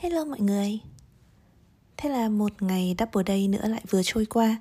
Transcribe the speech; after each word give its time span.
Hello 0.00 0.24
mọi 0.24 0.40
người. 0.40 0.78
Thế 1.96 2.08
là 2.10 2.28
một 2.28 2.62
ngày 2.62 2.94
Double 2.98 3.22
Day 3.26 3.48
nữa 3.48 3.68
lại 3.68 3.82
vừa 3.90 4.02
trôi 4.04 4.26
qua. 4.26 4.56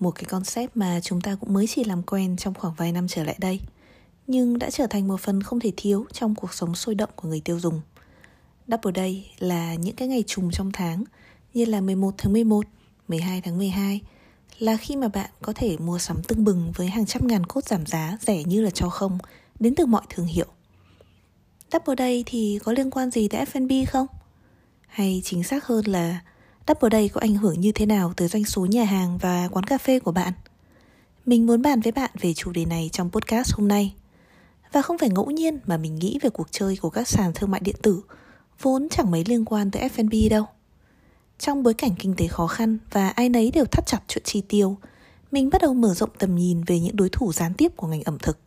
Một 0.00 0.10
cái 0.10 0.24
concept 0.24 0.76
mà 0.76 1.00
chúng 1.00 1.20
ta 1.20 1.34
cũng 1.34 1.52
mới 1.52 1.66
chỉ 1.66 1.84
làm 1.84 2.02
quen 2.02 2.36
trong 2.36 2.54
khoảng 2.54 2.74
vài 2.74 2.92
năm 2.92 3.08
trở 3.08 3.24
lại 3.24 3.36
đây 3.38 3.60
Nhưng 4.26 4.58
đã 4.58 4.70
trở 4.70 4.86
thành 4.86 5.08
một 5.08 5.20
phần 5.20 5.42
không 5.42 5.60
thể 5.60 5.72
thiếu 5.76 6.06
trong 6.12 6.34
cuộc 6.34 6.54
sống 6.54 6.74
sôi 6.74 6.94
động 6.94 7.10
của 7.16 7.28
người 7.28 7.40
tiêu 7.40 7.60
dùng. 7.60 7.80
Double 8.68 8.92
Day 8.96 9.30
là 9.38 9.74
những 9.74 9.96
cái 9.96 10.08
ngày 10.08 10.24
trùng 10.26 10.50
trong 10.50 10.72
tháng 10.72 11.04
Như 11.54 11.64
là 11.64 11.80
11 11.80 12.14
tháng 12.18 12.32
11, 12.32 12.66
12 13.08 13.40
tháng 13.40 13.58
12 13.58 14.00
Là 14.58 14.76
khi 14.76 14.96
mà 14.96 15.08
bạn 15.08 15.30
có 15.42 15.52
thể 15.52 15.76
mua 15.78 15.98
sắm 15.98 16.22
tưng 16.28 16.44
bừng 16.44 16.72
với 16.74 16.86
hàng 16.86 17.06
trăm 17.06 17.26
ngàn 17.26 17.46
cốt 17.46 17.64
giảm 17.64 17.86
giá 17.86 18.18
rẻ 18.20 18.44
như 18.44 18.62
là 18.62 18.70
cho 18.70 18.88
không 18.88 19.18
Đến 19.60 19.74
từ 19.74 19.86
mọi 19.86 20.02
thương 20.08 20.26
hiệu. 20.26 20.46
Double 21.72 21.94
Day 21.98 22.24
thì 22.26 22.58
có 22.64 22.72
liên 22.72 22.90
quan 22.90 23.10
gì 23.10 23.28
tới 23.28 23.44
F&B 23.44 23.86
không? 23.88 24.06
Hay 24.96 25.22
chính 25.24 25.42
xác 25.42 25.64
hơn 25.64 25.84
là 25.86 26.20
Double 26.68 26.98
Day 26.98 27.08
có 27.08 27.20
ảnh 27.20 27.34
hưởng 27.34 27.60
như 27.60 27.72
thế 27.72 27.86
nào 27.86 28.12
tới 28.16 28.28
doanh 28.28 28.44
số 28.44 28.66
nhà 28.66 28.84
hàng 28.84 29.18
và 29.18 29.48
quán 29.52 29.64
cà 29.64 29.78
phê 29.78 29.98
của 29.98 30.12
bạn? 30.12 30.32
Mình 31.26 31.46
muốn 31.46 31.62
bàn 31.62 31.80
với 31.80 31.92
bạn 31.92 32.10
về 32.20 32.34
chủ 32.34 32.52
đề 32.52 32.64
này 32.64 32.90
trong 32.92 33.10
podcast 33.10 33.54
hôm 33.54 33.68
nay. 33.68 33.94
Và 34.72 34.82
không 34.82 34.98
phải 34.98 35.10
ngẫu 35.10 35.30
nhiên 35.30 35.58
mà 35.66 35.76
mình 35.76 35.96
nghĩ 35.96 36.18
về 36.22 36.30
cuộc 36.30 36.48
chơi 36.50 36.76
của 36.76 36.90
các 36.90 37.08
sàn 37.08 37.32
thương 37.34 37.50
mại 37.50 37.60
điện 37.60 37.76
tử 37.82 38.02
vốn 38.62 38.88
chẳng 38.88 39.10
mấy 39.10 39.24
liên 39.26 39.44
quan 39.44 39.70
tới 39.70 39.88
F&B 39.88 40.30
đâu. 40.30 40.44
Trong 41.38 41.62
bối 41.62 41.74
cảnh 41.74 41.94
kinh 41.98 42.14
tế 42.16 42.26
khó 42.26 42.46
khăn 42.46 42.78
và 42.92 43.08
ai 43.08 43.28
nấy 43.28 43.50
đều 43.50 43.64
thắt 43.64 43.86
chặt 43.86 44.00
chuyện 44.08 44.24
chi 44.24 44.42
tiêu, 44.48 44.76
mình 45.32 45.50
bắt 45.50 45.62
đầu 45.62 45.74
mở 45.74 45.94
rộng 45.94 46.10
tầm 46.18 46.36
nhìn 46.36 46.64
về 46.64 46.80
những 46.80 46.96
đối 46.96 47.08
thủ 47.08 47.32
gián 47.32 47.54
tiếp 47.54 47.72
của 47.76 47.86
ngành 47.86 48.02
ẩm 48.02 48.18
thực. 48.18 48.38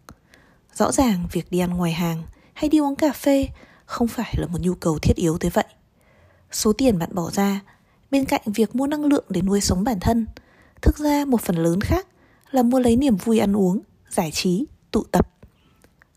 Rõ 0.74 0.92
ràng 0.92 1.28
việc 1.32 1.52
đi 1.52 1.60
ăn 1.60 1.74
ngoài 1.74 1.92
hàng 1.92 2.24
hay 2.54 2.70
đi 2.70 2.80
uống 2.80 2.96
cà 2.96 3.14
phê 3.14 3.48
không 3.86 4.08
phải 4.08 4.34
là 4.38 4.48
một 4.48 4.62
nhu 4.62 4.74
cầu 4.74 5.00
thiết 5.00 5.16
yếu 5.16 5.38
tới 5.38 5.52
vậy 5.52 5.66
số 6.52 6.74
tiền 6.74 7.00
bạn 7.00 7.10
bỏ 7.14 7.30
ra, 7.32 7.62
bên 8.12 8.26
cạnh 8.26 8.42
việc 8.46 8.76
mua 8.76 8.88
năng 8.88 9.06
lượng 9.06 9.26
để 9.30 9.42
nuôi 9.42 9.62
sống 9.62 9.84
bản 9.84 10.00
thân, 10.00 10.28
thực 10.82 10.98
ra 10.98 11.26
một 11.26 11.42
phần 11.42 11.56
lớn 11.56 11.82
khác 11.82 12.08
là 12.52 12.64
mua 12.64 12.80
lấy 12.80 12.96
niềm 12.96 13.16
vui 13.16 13.40
ăn 13.40 13.58
uống, 13.58 13.80
giải 14.10 14.32
trí, 14.32 14.66
tụ 14.92 15.04
tập. 15.12 15.34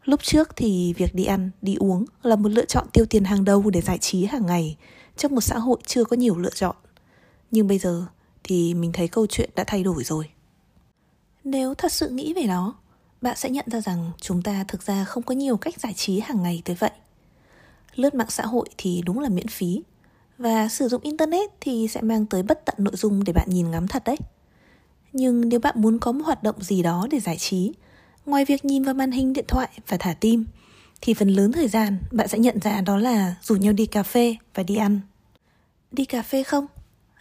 Lúc 0.05 0.21
trước 0.23 0.57
thì 0.57 0.93
việc 0.93 1.15
đi 1.15 1.25
ăn, 1.25 1.51
đi 1.63 1.75
uống 1.75 2.05
là 2.23 2.37
một 2.37 2.49
lựa 2.49 2.65
chọn 2.65 2.87
tiêu 2.93 3.07
tiền 3.07 3.25
hàng 3.25 3.45
đầu 3.45 3.71
để 3.71 3.81
giải 3.81 3.99
trí 3.99 4.25
hàng 4.25 4.47
ngày, 4.47 4.77
trong 5.17 5.35
một 5.35 5.41
xã 5.41 5.59
hội 5.59 5.79
chưa 5.87 6.05
có 6.05 6.17
nhiều 6.17 6.39
lựa 6.39 6.55
chọn. 6.55 6.77
Nhưng 7.51 7.69
bây 7.69 7.79
giờ 7.79 8.07
thì 8.45 8.75
mình 8.75 8.93
thấy 8.93 9.09
câu 9.09 9.27
chuyện 9.27 9.51
đã 9.55 9.65
thay 9.67 9.83
đổi 9.83 10.05
rồi. 10.05 10.29
Nếu 11.45 11.75
thật 11.75 11.93
sự 11.93 12.09
nghĩ 12.09 12.35
về 12.35 12.43
nó, 12.43 12.75
bạn 13.21 13.37
sẽ 13.37 13.51
nhận 13.51 13.67
ra 13.69 13.81
rằng 13.81 14.11
chúng 14.21 14.43
ta 14.43 14.65
thực 14.69 14.83
ra 14.83 15.05
không 15.05 15.23
có 15.23 15.35
nhiều 15.35 15.57
cách 15.57 15.81
giải 15.81 15.93
trí 15.97 16.21
hàng 16.21 16.43
ngày 16.43 16.63
tới 16.65 16.77
vậy. 16.77 16.91
Lướt 17.95 18.15
mạng 18.15 18.31
xã 18.31 18.47
hội 18.47 18.69
thì 18.79 19.03
đúng 19.05 19.19
là 19.19 19.29
miễn 19.29 19.49
phí 19.49 19.83
và 20.43 20.69
sử 20.69 20.89
dụng 20.89 21.03
internet 21.03 21.51
thì 21.61 21.89
sẽ 21.89 22.01
mang 22.03 22.27
tới 22.27 22.43
bất 22.43 22.65
tận 22.65 22.75
nội 22.79 22.97
dung 22.97 23.25
để 23.25 23.33
bạn 23.33 23.49
nhìn 23.51 23.71
ngắm 23.71 23.89
thật 23.89 24.03
đấy. 24.05 24.17
Nhưng 25.13 25.49
nếu 25.49 25.61
bạn 25.61 25.75
muốn 25.79 25.99
có 25.99 26.13
một 26.13 26.25
hoạt 26.25 26.43
động 26.43 26.63
gì 26.63 26.83
đó 26.83 27.07
để 27.11 27.21
giải 27.21 27.37
trí, 27.37 27.73
ngoài 28.27 28.45
việc 28.45 28.65
nhìn 28.65 28.85
vào 28.85 28.95
màn 28.95 29.13
hình 29.13 29.33
điện 29.33 29.45
thoại 29.49 29.69
và 29.89 29.97
thả 29.97 30.15
tim, 30.15 30.45
thì 31.01 31.15
phần 31.15 31.29
lớn 31.29 31.53
thời 31.53 31.69
gian 31.69 31.99
bạn 32.13 32.29
sẽ 32.29 32.39
nhận 32.39 32.61
ra 32.61 32.81
đó 32.81 32.97
là 32.97 33.35
rủ 33.43 33.57
nhau 33.57 33.73
đi 33.73 33.87
cà 33.87 34.03
phê 34.03 34.37
và 34.55 34.63
đi 34.63 34.77
ăn. 34.77 35.01
Đi 35.93 36.05
cà 36.05 36.23
phê 36.23 36.43
không? 36.43 36.67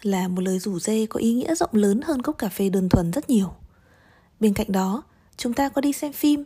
Là 0.02 0.27
một 0.27 0.42
lời 0.42 0.59
rủ 0.59 0.80
dê 0.80 1.05
có 1.05 1.19
ý 1.19 1.33
nghĩa 1.33 1.55
rộng 1.55 1.73
lớn 1.73 2.02
hơn 2.03 2.22
cốc 2.22 2.38
cà 2.38 2.49
phê 2.49 2.69
đơn 2.69 2.89
thuần 2.89 3.11
rất 3.11 3.30
nhiều. 3.30 3.53
Bên 4.39 4.53
cạnh 4.53 4.72
đó, 4.72 5.03
chúng 5.38 5.53
ta 5.53 5.69
có 5.69 5.81
đi 5.81 5.94
xem 5.94 6.14
phim, 6.14 6.44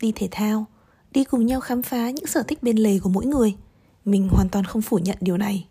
đi 0.00 0.12
thể 0.12 0.28
thao, 0.30 0.66
đi 1.10 1.24
cùng 1.24 1.46
nhau 1.46 1.60
khám 1.60 1.82
phá 1.82 2.10
những 2.10 2.26
sở 2.26 2.42
thích 2.42 2.62
bên 2.62 2.76
lề 2.76 2.98
của 2.98 3.10
mỗi 3.10 3.26
người. 3.26 3.56
Mình 4.04 4.28
hoàn 4.28 4.48
toàn 4.48 4.64
không 4.64 4.82
phủ 4.82 4.98
nhận 4.98 5.16
điều 5.20 5.36
này. 5.36 5.66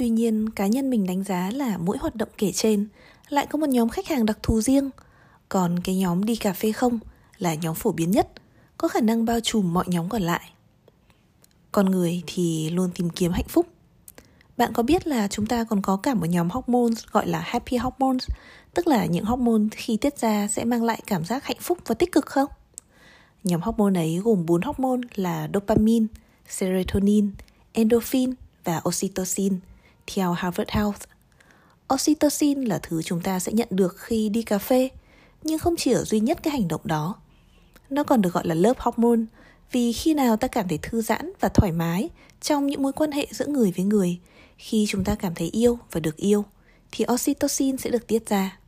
Tuy 0.00 0.08
nhiên, 0.08 0.50
cá 0.50 0.66
nhân 0.66 0.90
mình 0.90 1.06
đánh 1.06 1.24
giá 1.24 1.50
là 1.50 1.78
mỗi 1.78 1.98
hoạt 1.98 2.16
động 2.16 2.28
kể 2.38 2.52
trên 2.52 2.88
lại 3.28 3.46
có 3.46 3.58
một 3.58 3.68
nhóm 3.68 3.88
khách 3.88 4.08
hàng 4.08 4.26
đặc 4.26 4.38
thù 4.42 4.60
riêng, 4.60 4.90
còn 5.48 5.80
cái 5.80 5.96
nhóm 5.96 6.24
đi 6.24 6.36
cà 6.36 6.52
phê 6.52 6.72
không 6.72 6.98
là 7.38 7.54
nhóm 7.54 7.74
phổ 7.74 7.92
biến 7.92 8.10
nhất, 8.10 8.28
có 8.78 8.88
khả 8.88 9.00
năng 9.00 9.24
bao 9.24 9.40
trùm 9.40 9.72
mọi 9.72 9.84
nhóm 9.88 10.08
còn 10.08 10.22
lại. 10.22 10.50
Con 11.72 11.90
người 11.90 12.22
thì 12.26 12.70
luôn 12.70 12.90
tìm 12.94 13.10
kiếm 13.10 13.32
hạnh 13.32 13.48
phúc. 13.48 13.66
Bạn 14.56 14.72
có 14.72 14.82
biết 14.82 15.06
là 15.06 15.28
chúng 15.28 15.46
ta 15.46 15.64
còn 15.64 15.82
có 15.82 15.96
cả 15.96 16.14
một 16.14 16.26
nhóm 16.26 16.50
hormones 16.50 17.04
gọi 17.12 17.28
là 17.28 17.40
happy 17.40 17.76
hormones, 17.76 18.28
tức 18.74 18.86
là 18.86 19.06
những 19.06 19.24
hormone 19.24 19.68
khi 19.72 19.96
tiết 19.96 20.18
ra 20.18 20.48
sẽ 20.48 20.64
mang 20.64 20.84
lại 20.84 21.02
cảm 21.06 21.24
giác 21.24 21.44
hạnh 21.44 21.60
phúc 21.60 21.78
và 21.86 21.94
tích 21.94 22.12
cực 22.12 22.26
không? 22.26 22.48
Nhóm 23.44 23.60
hormone 23.60 24.00
ấy 24.00 24.20
gồm 24.24 24.46
4 24.46 24.62
hormone 24.62 25.00
là 25.14 25.48
dopamine, 25.54 26.06
serotonin, 26.48 27.30
endorphin 27.72 28.34
và 28.64 28.80
oxytocin– 28.88 29.58
theo 30.06 30.32
Harvard 30.32 30.70
Health. 30.70 31.00
Oxytocin 31.94 32.60
là 32.60 32.78
thứ 32.82 33.02
chúng 33.02 33.20
ta 33.20 33.40
sẽ 33.40 33.52
nhận 33.52 33.68
được 33.70 33.96
khi 33.98 34.28
đi 34.28 34.42
cà 34.42 34.58
phê, 34.58 34.88
nhưng 35.42 35.58
không 35.58 35.76
chỉ 35.76 35.92
ở 35.92 36.04
duy 36.04 36.20
nhất 36.20 36.38
cái 36.42 36.52
hành 36.52 36.68
động 36.68 36.80
đó. 36.84 37.16
Nó 37.90 38.02
còn 38.04 38.22
được 38.22 38.32
gọi 38.32 38.46
là 38.46 38.54
lớp 38.54 38.78
hormone 38.78 39.20
vì 39.72 39.92
khi 39.92 40.14
nào 40.14 40.36
ta 40.36 40.48
cảm 40.48 40.68
thấy 40.68 40.78
thư 40.82 41.02
giãn 41.02 41.32
và 41.40 41.48
thoải 41.48 41.72
mái 41.72 42.08
trong 42.40 42.66
những 42.66 42.82
mối 42.82 42.92
quan 42.92 43.12
hệ 43.12 43.26
giữa 43.30 43.46
người 43.46 43.72
với 43.76 43.84
người, 43.84 44.18
khi 44.56 44.86
chúng 44.88 45.04
ta 45.04 45.14
cảm 45.14 45.34
thấy 45.34 45.48
yêu 45.52 45.78
và 45.92 46.00
được 46.00 46.16
yêu, 46.16 46.44
thì 46.92 47.04
oxytocin 47.12 47.76
sẽ 47.76 47.90
được 47.90 48.06
tiết 48.06 48.28
ra. 48.28 48.58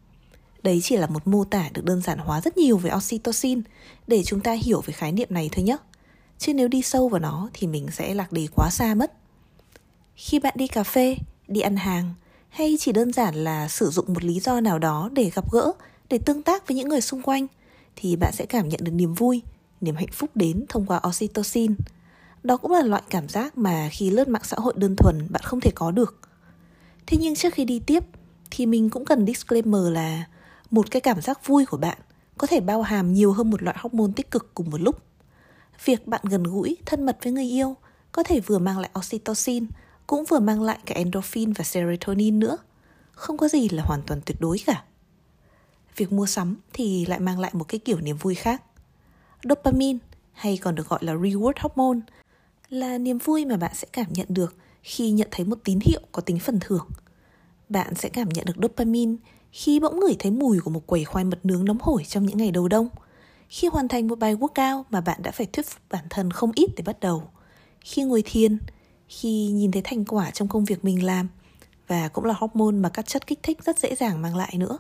Đấy 0.63 0.81
chỉ 0.83 0.97
là 0.97 1.07
một 1.07 1.27
mô 1.27 1.45
tả 1.45 1.69
được 1.75 1.85
đơn 1.85 2.03
giản 2.03 2.19
hóa 2.19 2.41
rất 2.41 2.57
nhiều 2.57 2.77
về 2.77 2.91
oxytocin 2.97 3.63
để 4.07 4.23
chúng 4.25 4.41
ta 4.41 4.53
hiểu 4.53 4.81
về 4.81 4.93
khái 4.93 5.13
niệm 5.13 5.29
này 5.31 5.49
thôi 5.53 5.63
nhé. 5.63 5.77
Chứ 6.39 6.55
nếu 6.55 6.69
đi 6.69 6.83
sâu 6.83 7.09
vào 7.09 7.21
nó 7.21 7.49
thì 7.53 7.67
mình 7.67 7.87
sẽ 7.93 8.15
lạc 8.15 8.33
đề 8.33 8.49
quá 8.55 8.71
xa 8.71 8.95
mất. 8.95 9.13
Khi 10.17 10.39
bạn 10.39 10.55
đi 10.57 10.67
cà 10.67 10.83
phê, 10.83 11.17
đi 11.49 11.61
ăn 11.61 11.77
hàng 11.77 12.15
hay 12.49 12.77
chỉ 12.81 12.93
đơn 12.93 13.13
giản 13.13 13.35
là 13.35 13.69
sử 13.69 13.91
dụng 13.91 14.05
một 14.09 14.25
lý 14.25 14.41
do 14.41 14.61
nào 14.61 14.79
đó 14.79 15.11
để 15.13 15.31
gặp 15.35 15.53
gỡ, 15.53 15.73
để 16.09 16.19
tương 16.19 16.43
tác 16.43 16.69
với 16.69 16.77
những 16.77 16.89
người 16.89 17.01
xung 17.01 17.23
quanh 17.23 17.47
thì 17.97 18.17
bạn 18.17 18.33
sẽ 18.33 18.47
cảm 18.47 18.69
nhận 18.69 18.81
được 18.85 18.93
niềm 18.93 19.15
vui, 19.15 19.43
niềm 19.81 19.97
hạnh 19.97 20.13
phúc 20.13 20.31
đến 20.35 20.65
thông 20.69 20.87
qua 20.87 21.01
oxytocin. 21.09 21.75
Đó 22.43 22.57
cũng 22.57 22.73
là 22.73 22.83
loại 22.83 23.03
cảm 23.11 23.29
giác 23.29 23.59
mà 23.59 23.89
khi 23.93 24.11
lướt 24.11 24.29
mạng 24.29 24.43
xã 24.45 24.57
hội 24.61 24.75
đơn 24.77 24.97
thuần 24.97 25.27
bạn 25.31 25.43
không 25.43 25.61
thể 25.61 25.71
có 25.75 25.91
được. 25.91 26.19
Thế 27.07 27.17
nhưng 27.21 27.35
trước 27.35 27.55
khi 27.55 27.65
đi 27.65 27.79
tiếp 27.79 28.05
thì 28.51 28.67
mình 28.67 28.91
cũng 28.91 29.05
cần 29.05 29.27
disclaimer 29.27 29.83
là 29.93 30.27
một 30.71 30.91
cái 30.91 31.01
cảm 31.01 31.21
giác 31.21 31.47
vui 31.47 31.67
của 31.67 31.77
bạn 31.77 31.99
có 32.39 32.47
thể 32.47 32.61
bao 32.61 32.83
hàm 32.83 33.13
nhiều 33.13 33.33
hơn 33.33 33.51
một 33.51 33.63
loại 33.63 33.77
hormone 33.81 34.13
tích 34.17 34.31
cực 34.31 34.55
cùng 34.55 34.71
một 34.71 34.81
lúc. 34.81 35.03
Việc 35.85 36.07
bạn 36.07 36.21
gần 36.25 36.43
gũi, 36.43 36.77
thân 36.87 37.07
mật 37.07 37.19
với 37.23 37.33
người 37.33 37.51
yêu 37.51 37.77
có 38.13 38.23
thể 38.23 38.41
vừa 38.41 38.59
mang 38.59 38.79
lại 38.79 38.91
oxytocin 38.99 39.67
cũng 40.13 40.25
vừa 40.25 40.41
mang 40.41 40.63
lại 40.63 40.79
cả 40.87 40.95
endorphin 40.95 41.53
và 41.53 41.65
serotonin 41.65 42.39
nữa. 42.39 42.59
Không 43.13 43.37
có 43.37 43.49
gì 43.49 43.69
là 43.69 43.83
hoàn 43.83 44.03
toàn 44.07 44.21
tuyệt 44.27 44.41
đối 44.41 44.59
cả. 44.67 44.85
Việc 45.97 46.13
mua 46.13 46.27
sắm 46.27 46.57
thì 46.73 47.07
lại 47.07 47.21
mang 47.21 47.41
lại 47.41 47.51
một 47.55 47.65
cái 47.69 47.79
kiểu 47.79 48.01
niềm 48.01 48.17
vui 48.17 48.35
khác. 48.35 48.63
Dopamine 49.45 49.99
hay 50.33 50.57
còn 50.57 50.75
được 50.75 50.89
gọi 50.89 51.05
là 51.05 51.15
reward 51.15 51.53
hormone 51.61 51.99
là 52.69 52.99
niềm 52.99 53.19
vui 53.19 53.45
mà 53.45 53.57
bạn 53.57 53.71
sẽ 53.75 53.89
cảm 53.93 54.07
nhận 54.13 54.27
được 54.31 54.55
khi 54.83 55.11
nhận 55.11 55.29
thấy 55.31 55.47
một 55.47 55.59
tín 55.65 55.79
hiệu 55.83 56.01
có 56.13 56.23
tính 56.23 56.39
phần 56.39 56.59
thưởng. 56.61 56.89
Bạn 57.69 57.95
sẽ 57.95 58.09
cảm 58.09 58.29
nhận 58.29 58.47
được 58.47 58.57
dopamine 58.63 59.17
khi 59.53 59.81
bỗng 59.81 60.01
ngửi 60.01 60.17
thấy 60.19 60.31
mùi 60.31 60.61
của 60.61 60.71
một 60.71 60.87
quầy 60.87 61.05
khoai 61.05 61.25
mật 61.25 61.47
nướng 61.47 61.65
nóng 61.65 61.79
hổi 61.81 62.05
trong 62.05 62.27
những 62.27 62.39
ngày 62.39 62.51
đầu 62.51 62.69
đông, 62.69 62.89
khi 63.49 63.69
hoàn 63.69 63.89
thành 63.89 64.09
một 64.09 64.19
bài 64.19 64.35
workout 64.35 64.83
mà 64.91 65.01
bạn 65.01 65.23
đã 65.23 65.31
phải 65.31 65.47
thuyết 65.47 65.67
phục 65.67 65.83
bản 65.91 66.05
thân 66.11 66.31
không 66.31 66.53
ít 66.55 66.71
để 66.77 66.83
bắt 66.87 67.01
đầu, 67.01 67.31
khi 67.81 68.03
ngồi 68.03 68.23
thiền, 68.27 68.59
khi 69.13 69.47
nhìn 69.47 69.71
thấy 69.73 69.83
thành 69.83 70.05
quả 70.05 70.31
trong 70.31 70.49
công 70.49 70.65
việc 70.65 70.85
mình 70.85 71.05
làm 71.05 71.29
và 71.87 72.09
cũng 72.09 72.25
là 72.25 72.35
hormone 72.39 72.77
mà 72.77 72.89
các 72.89 73.07
chất 73.07 73.27
kích 73.27 73.39
thích 73.43 73.59
rất 73.65 73.79
dễ 73.79 73.95
dàng 73.95 74.23
mang 74.23 74.37
lại 74.37 74.55
nữa. 74.59 74.79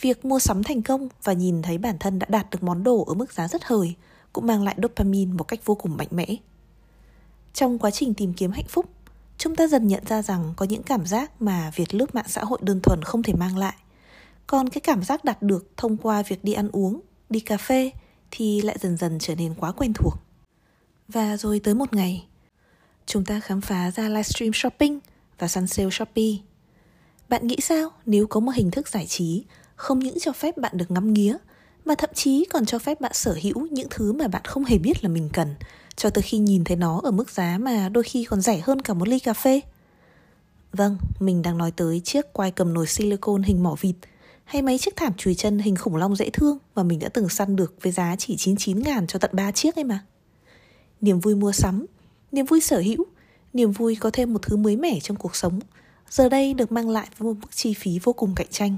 Việc 0.00 0.24
mua 0.24 0.38
sắm 0.38 0.62
thành 0.62 0.82
công 0.82 1.08
và 1.22 1.32
nhìn 1.32 1.62
thấy 1.62 1.78
bản 1.78 1.96
thân 2.00 2.18
đã 2.18 2.26
đạt 2.30 2.50
được 2.50 2.62
món 2.62 2.84
đồ 2.84 3.04
ở 3.04 3.14
mức 3.14 3.32
giá 3.32 3.48
rất 3.48 3.64
hời 3.64 3.94
cũng 4.32 4.46
mang 4.46 4.62
lại 4.62 4.76
dopamine 4.82 5.32
một 5.32 5.44
cách 5.44 5.60
vô 5.64 5.74
cùng 5.74 5.96
mạnh 5.96 6.08
mẽ. 6.10 6.26
Trong 7.54 7.78
quá 7.78 7.90
trình 7.90 8.14
tìm 8.14 8.34
kiếm 8.34 8.50
hạnh 8.50 8.68
phúc, 8.68 8.86
chúng 9.38 9.56
ta 9.56 9.66
dần 9.66 9.86
nhận 9.86 10.06
ra 10.06 10.22
rằng 10.22 10.52
có 10.56 10.66
những 10.66 10.82
cảm 10.82 11.06
giác 11.06 11.42
mà 11.42 11.70
việc 11.76 11.94
lướt 11.94 12.14
mạng 12.14 12.28
xã 12.28 12.44
hội 12.44 12.58
đơn 12.62 12.80
thuần 12.82 13.02
không 13.02 13.22
thể 13.22 13.32
mang 13.32 13.58
lại. 13.58 13.74
Còn 14.46 14.68
cái 14.68 14.80
cảm 14.80 15.02
giác 15.02 15.24
đạt 15.24 15.42
được 15.42 15.70
thông 15.76 15.96
qua 15.96 16.22
việc 16.22 16.44
đi 16.44 16.52
ăn 16.52 16.68
uống, 16.72 17.00
đi 17.30 17.40
cà 17.40 17.56
phê 17.56 17.90
thì 18.30 18.60
lại 18.60 18.76
dần 18.80 18.96
dần 18.96 19.18
trở 19.20 19.34
nên 19.34 19.54
quá 19.54 19.72
quen 19.72 19.92
thuộc. 19.92 20.14
Và 21.08 21.36
rồi 21.36 21.60
tới 21.64 21.74
một 21.74 21.94
ngày, 21.94 22.26
chúng 23.06 23.24
ta 23.24 23.40
khám 23.40 23.60
phá 23.60 23.90
ra 23.90 24.08
livestream 24.08 24.52
shopping 24.52 24.98
và 25.38 25.48
săn 25.48 25.66
sale 25.66 25.90
Shopee. 25.90 26.32
Bạn 27.28 27.46
nghĩ 27.46 27.56
sao 27.62 27.90
nếu 28.06 28.26
có 28.26 28.40
một 28.40 28.52
hình 28.54 28.70
thức 28.70 28.88
giải 28.88 29.06
trí 29.06 29.44
không 29.76 29.98
những 29.98 30.18
cho 30.20 30.32
phép 30.32 30.56
bạn 30.56 30.76
được 30.76 30.90
ngắm 30.90 31.12
nghía 31.12 31.36
mà 31.84 31.94
thậm 31.94 32.10
chí 32.14 32.44
còn 32.50 32.66
cho 32.66 32.78
phép 32.78 33.00
bạn 33.00 33.12
sở 33.14 33.38
hữu 33.42 33.66
những 33.70 33.86
thứ 33.90 34.12
mà 34.12 34.28
bạn 34.28 34.42
không 34.44 34.64
hề 34.64 34.78
biết 34.78 35.04
là 35.04 35.08
mình 35.08 35.28
cần 35.32 35.54
cho 35.96 36.10
tới 36.10 36.22
khi 36.22 36.38
nhìn 36.38 36.64
thấy 36.64 36.76
nó 36.76 37.00
ở 37.04 37.10
mức 37.10 37.30
giá 37.30 37.58
mà 37.60 37.88
đôi 37.88 38.04
khi 38.04 38.24
còn 38.24 38.40
rẻ 38.40 38.58
hơn 38.58 38.82
cả 38.82 38.94
một 38.94 39.08
ly 39.08 39.18
cà 39.18 39.32
phê. 39.32 39.60
Vâng, 40.72 40.98
mình 41.20 41.42
đang 41.42 41.58
nói 41.58 41.70
tới 41.70 42.00
chiếc 42.04 42.32
quai 42.32 42.50
cầm 42.50 42.74
nồi 42.74 42.86
silicone 42.86 43.46
hình 43.46 43.62
mỏ 43.62 43.74
vịt 43.80 43.96
hay 44.44 44.62
mấy 44.62 44.78
chiếc 44.78 44.96
thảm 44.96 45.12
chùi 45.16 45.34
chân 45.34 45.58
hình 45.58 45.76
khủng 45.76 45.96
long 45.96 46.16
dễ 46.16 46.30
thương 46.30 46.58
mà 46.74 46.82
mình 46.82 46.98
đã 46.98 47.08
từng 47.08 47.28
săn 47.28 47.56
được 47.56 47.74
với 47.82 47.92
giá 47.92 48.16
chỉ 48.18 48.36
99 48.36 48.82
ngàn 48.82 49.06
cho 49.06 49.18
tận 49.18 49.30
3 49.34 49.52
chiếc 49.52 49.74
ấy 49.74 49.84
mà. 49.84 50.04
Niềm 51.00 51.20
vui 51.20 51.34
mua 51.34 51.52
sắm 51.52 51.86
niềm 52.36 52.46
vui 52.46 52.60
sở 52.60 52.78
hữu, 52.78 53.04
niềm 53.52 53.72
vui 53.72 53.96
có 54.00 54.10
thêm 54.12 54.32
một 54.32 54.42
thứ 54.42 54.56
mới 54.56 54.76
mẻ 54.76 55.00
trong 55.00 55.16
cuộc 55.16 55.36
sống, 55.36 55.60
giờ 56.10 56.28
đây 56.28 56.54
được 56.54 56.72
mang 56.72 56.90
lại 56.90 57.08
với 57.18 57.26
một 57.26 57.38
mức 57.40 57.48
chi 57.56 57.74
phí 57.74 57.98
vô 58.02 58.12
cùng 58.12 58.34
cạnh 58.34 58.46
tranh. 58.50 58.76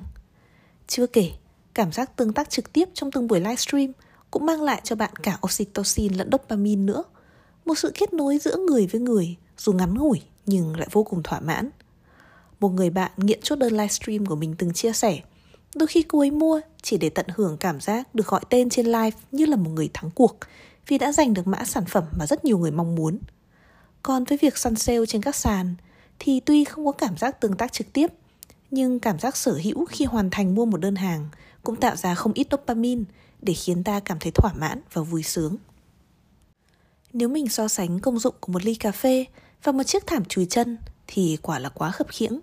Chưa 0.86 1.06
kể, 1.06 1.30
cảm 1.74 1.92
giác 1.92 2.16
tương 2.16 2.32
tác 2.32 2.50
trực 2.50 2.72
tiếp 2.72 2.88
trong 2.94 3.10
từng 3.10 3.26
buổi 3.26 3.40
livestream 3.40 3.92
cũng 4.30 4.46
mang 4.46 4.62
lại 4.62 4.80
cho 4.84 4.96
bạn 4.96 5.10
cả 5.22 5.38
oxytocin 5.46 6.12
lẫn 6.12 6.30
dopamine 6.32 6.82
nữa. 6.82 7.04
Một 7.64 7.78
sự 7.78 7.92
kết 7.94 8.12
nối 8.12 8.38
giữa 8.38 8.56
người 8.56 8.86
với 8.86 9.00
người, 9.00 9.36
dù 9.58 9.72
ngắn 9.72 9.94
ngủi 9.94 10.22
nhưng 10.46 10.76
lại 10.76 10.88
vô 10.92 11.04
cùng 11.04 11.22
thỏa 11.22 11.40
mãn. 11.40 11.70
Một 12.60 12.68
người 12.68 12.90
bạn 12.90 13.10
nghiện 13.16 13.40
chốt 13.42 13.56
đơn 13.56 13.72
livestream 13.72 14.26
của 14.26 14.36
mình 14.36 14.54
từng 14.58 14.72
chia 14.72 14.92
sẻ, 14.92 15.20
đôi 15.74 15.86
khi 15.86 16.02
cô 16.02 16.18
ấy 16.18 16.30
mua 16.30 16.60
chỉ 16.82 16.96
để 16.96 17.10
tận 17.10 17.26
hưởng 17.34 17.56
cảm 17.56 17.80
giác 17.80 18.14
được 18.14 18.26
gọi 18.26 18.40
tên 18.50 18.70
trên 18.70 18.86
live 18.86 19.16
như 19.32 19.46
là 19.46 19.56
một 19.56 19.70
người 19.70 19.90
thắng 19.94 20.10
cuộc 20.10 20.36
vì 20.88 20.98
đã 20.98 21.12
giành 21.12 21.34
được 21.34 21.46
mã 21.46 21.64
sản 21.64 21.84
phẩm 21.84 22.04
mà 22.18 22.26
rất 22.26 22.44
nhiều 22.44 22.58
người 22.58 22.70
mong 22.70 22.94
muốn. 22.94 23.18
Còn 24.08 24.24
với 24.24 24.38
việc 24.38 24.58
săn 24.58 24.76
sale 24.76 25.06
trên 25.08 25.22
các 25.22 25.36
sàn 25.36 25.74
thì 26.18 26.40
tuy 26.40 26.64
không 26.64 26.86
có 26.86 26.92
cảm 26.92 27.16
giác 27.16 27.40
tương 27.40 27.56
tác 27.56 27.72
trực 27.72 27.92
tiếp, 27.92 28.06
nhưng 28.70 29.00
cảm 29.00 29.18
giác 29.18 29.36
sở 29.36 29.60
hữu 29.64 29.84
khi 29.84 30.04
hoàn 30.04 30.30
thành 30.30 30.54
mua 30.54 30.64
một 30.64 30.76
đơn 30.76 30.96
hàng 30.96 31.28
cũng 31.62 31.76
tạo 31.76 31.96
ra 31.96 32.14
không 32.14 32.32
ít 32.32 32.46
dopamine 32.50 33.02
để 33.42 33.54
khiến 33.54 33.84
ta 33.84 34.00
cảm 34.00 34.18
thấy 34.20 34.32
thỏa 34.32 34.52
mãn 34.52 34.80
và 34.92 35.02
vui 35.02 35.22
sướng. 35.22 35.56
Nếu 37.12 37.28
mình 37.28 37.48
so 37.48 37.68
sánh 37.68 38.00
công 38.00 38.18
dụng 38.18 38.34
của 38.40 38.52
một 38.52 38.64
ly 38.64 38.74
cà 38.74 38.92
phê 38.92 39.24
và 39.62 39.72
một 39.72 39.82
chiếc 39.82 40.06
thảm 40.06 40.24
chùi 40.24 40.46
chân 40.46 40.78
thì 41.06 41.38
quả 41.42 41.58
là 41.58 41.68
quá 41.68 41.90
khập 41.90 42.06
khiễng. 42.10 42.40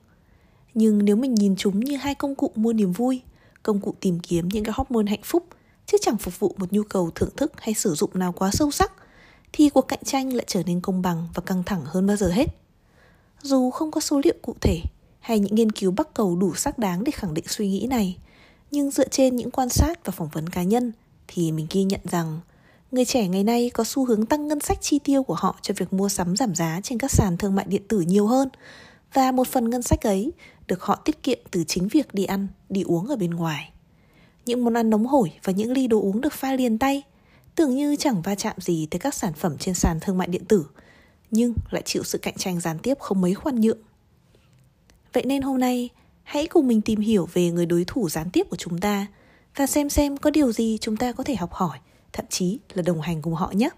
Nhưng 0.74 1.06
nếu 1.06 1.16
mình 1.16 1.36
nhìn 1.36 1.56
chúng 1.56 1.80
như 1.80 1.98
hai 1.98 2.16
công 2.16 2.36
cụ 2.36 2.52
mua 2.56 2.74
niềm 2.74 2.92
vui, 2.92 3.22
công 3.64 3.82
cụ 3.82 3.96
tìm 4.00 4.20
kiếm 4.20 4.50
những 4.50 4.64
cái 4.64 4.74
hormone 4.78 5.10
hạnh 5.10 5.24
phúc 5.24 5.46
chứ 5.86 5.98
chẳng 6.02 6.18
phục 6.18 6.40
vụ 6.40 6.56
một 6.58 6.74
nhu 6.74 6.84
cầu 6.84 7.12
thưởng 7.16 7.36
thức 7.38 7.52
hay 7.58 7.74
sử 7.74 7.96
dụng 7.96 8.12
nào 8.14 8.32
quá 8.32 8.52
sâu 8.54 8.72
sắc 8.72 8.92
thì 9.58 9.70
cuộc 9.70 9.88
cạnh 9.88 10.04
tranh 10.04 10.34
lại 10.34 10.44
trở 10.48 10.64
nên 10.64 10.82
công 10.82 11.02
bằng 11.02 11.28
và 11.34 11.42
căng 11.46 11.64
thẳng 11.64 11.82
hơn 11.86 12.08
bao 12.08 12.18
giờ 12.18 12.28
hết. 12.28 12.46
Dù 13.42 13.70
không 13.70 13.92
có 13.92 14.02
số 14.02 14.22
liệu 14.24 14.34
cụ 14.42 14.56
thể 14.62 14.82
hay 15.20 15.40
những 15.40 15.56
nghiên 15.56 15.72
cứu 15.72 15.92
bắc 15.92 16.14
cầu 16.14 16.36
đủ 16.36 16.56
xác 16.56 16.78
đáng 16.78 17.04
để 17.04 17.12
khẳng 17.12 17.34
định 17.34 17.46
suy 17.48 17.68
nghĩ 17.68 17.88
này, 17.90 18.18
nhưng 18.72 18.92
dựa 18.92 19.08
trên 19.08 19.36
những 19.36 19.52
quan 19.52 19.70
sát 19.70 20.06
và 20.06 20.12
phỏng 20.12 20.28
vấn 20.32 20.50
cá 20.50 20.64
nhân 20.64 20.92
thì 21.28 21.52
mình 21.52 21.68
ghi 21.72 21.84
nhận 21.84 22.00
rằng 22.04 22.40
người 22.92 23.06
trẻ 23.06 23.28
ngày 23.28 23.44
nay 23.44 23.72
có 23.74 23.84
xu 23.84 24.06
hướng 24.06 24.26
tăng 24.26 24.48
ngân 24.48 24.60
sách 24.60 24.78
chi 24.82 25.00
tiêu 25.00 25.24
của 25.24 25.34
họ 25.34 25.56
cho 25.62 25.74
việc 25.78 25.94
mua 25.94 26.10
sắm 26.10 26.36
giảm 26.36 26.56
giá 26.56 26.80
trên 26.84 26.98
các 26.98 27.12
sàn 27.12 27.38
thương 27.38 27.56
mại 27.56 27.66
điện 27.70 27.82
tử 27.88 28.02
nhiều 28.02 28.28
hơn 28.28 28.50
và 29.14 29.32
một 29.32 29.48
phần 29.48 29.70
ngân 29.70 29.82
sách 29.82 30.02
ấy 30.02 30.32
được 30.68 30.82
họ 30.82 30.96
tiết 30.96 31.24
kiệm 31.24 31.40
từ 31.52 31.64
chính 31.64 31.88
việc 31.88 32.14
đi 32.14 32.26
ăn, 32.26 32.48
đi 32.70 32.82
uống 32.82 33.08
ở 33.08 33.16
bên 33.16 33.32
ngoài. 33.32 33.72
Những 34.46 34.64
món 34.64 34.74
ăn 34.74 34.90
nóng 34.90 35.06
hổi 35.06 35.32
và 35.44 35.54
những 35.54 35.72
ly 35.72 35.88
đồ 35.88 36.02
uống 36.02 36.22
được 36.22 36.34
pha 36.34 36.54
liền 36.54 36.78
tay 36.78 37.04
tưởng 37.56 37.76
như 37.76 37.96
chẳng 37.96 38.22
va 38.22 38.36
chạm 38.36 38.56
gì 38.60 38.86
tới 38.92 39.00
các 39.00 39.14
sản 39.14 39.34
phẩm 39.34 39.58
trên 39.58 39.76
sàn 39.76 40.00
thương 40.00 40.18
mại 40.18 40.28
điện 40.28 40.46
tử, 40.46 40.66
nhưng 41.32 41.54
lại 41.72 41.82
chịu 41.86 42.04
sự 42.04 42.18
cạnh 42.18 42.36
tranh 42.38 42.60
gián 42.60 42.80
tiếp 42.80 43.00
không 43.00 43.22
mấy 43.22 43.34
khoan 43.34 43.62
nhượng. 43.62 43.78
Vậy 45.14 45.24
nên 45.26 45.42
hôm 45.42 45.60
nay, 45.60 45.90
hãy 46.24 46.48
cùng 46.48 46.68
mình 46.68 46.82
tìm 46.82 47.00
hiểu 47.00 47.30
về 47.34 47.52
người 47.52 47.66
đối 47.66 47.84
thủ 47.88 48.10
gián 48.10 48.30
tiếp 48.30 48.48
của 48.50 48.56
chúng 48.56 48.80
ta 48.80 49.08
và 49.56 49.68
xem 49.68 49.90
xem 49.90 50.18
có 50.18 50.30
điều 50.30 50.52
gì 50.52 50.78
chúng 50.82 50.98
ta 50.98 51.12
có 51.12 51.24
thể 51.24 51.36
học 51.36 51.54
hỏi, 51.54 51.78
thậm 52.14 52.26
chí 52.30 52.60
là 52.74 52.82
đồng 52.82 53.02
hành 53.02 53.22
cùng 53.22 53.34
họ 53.34 53.52
nhé. 53.56 53.70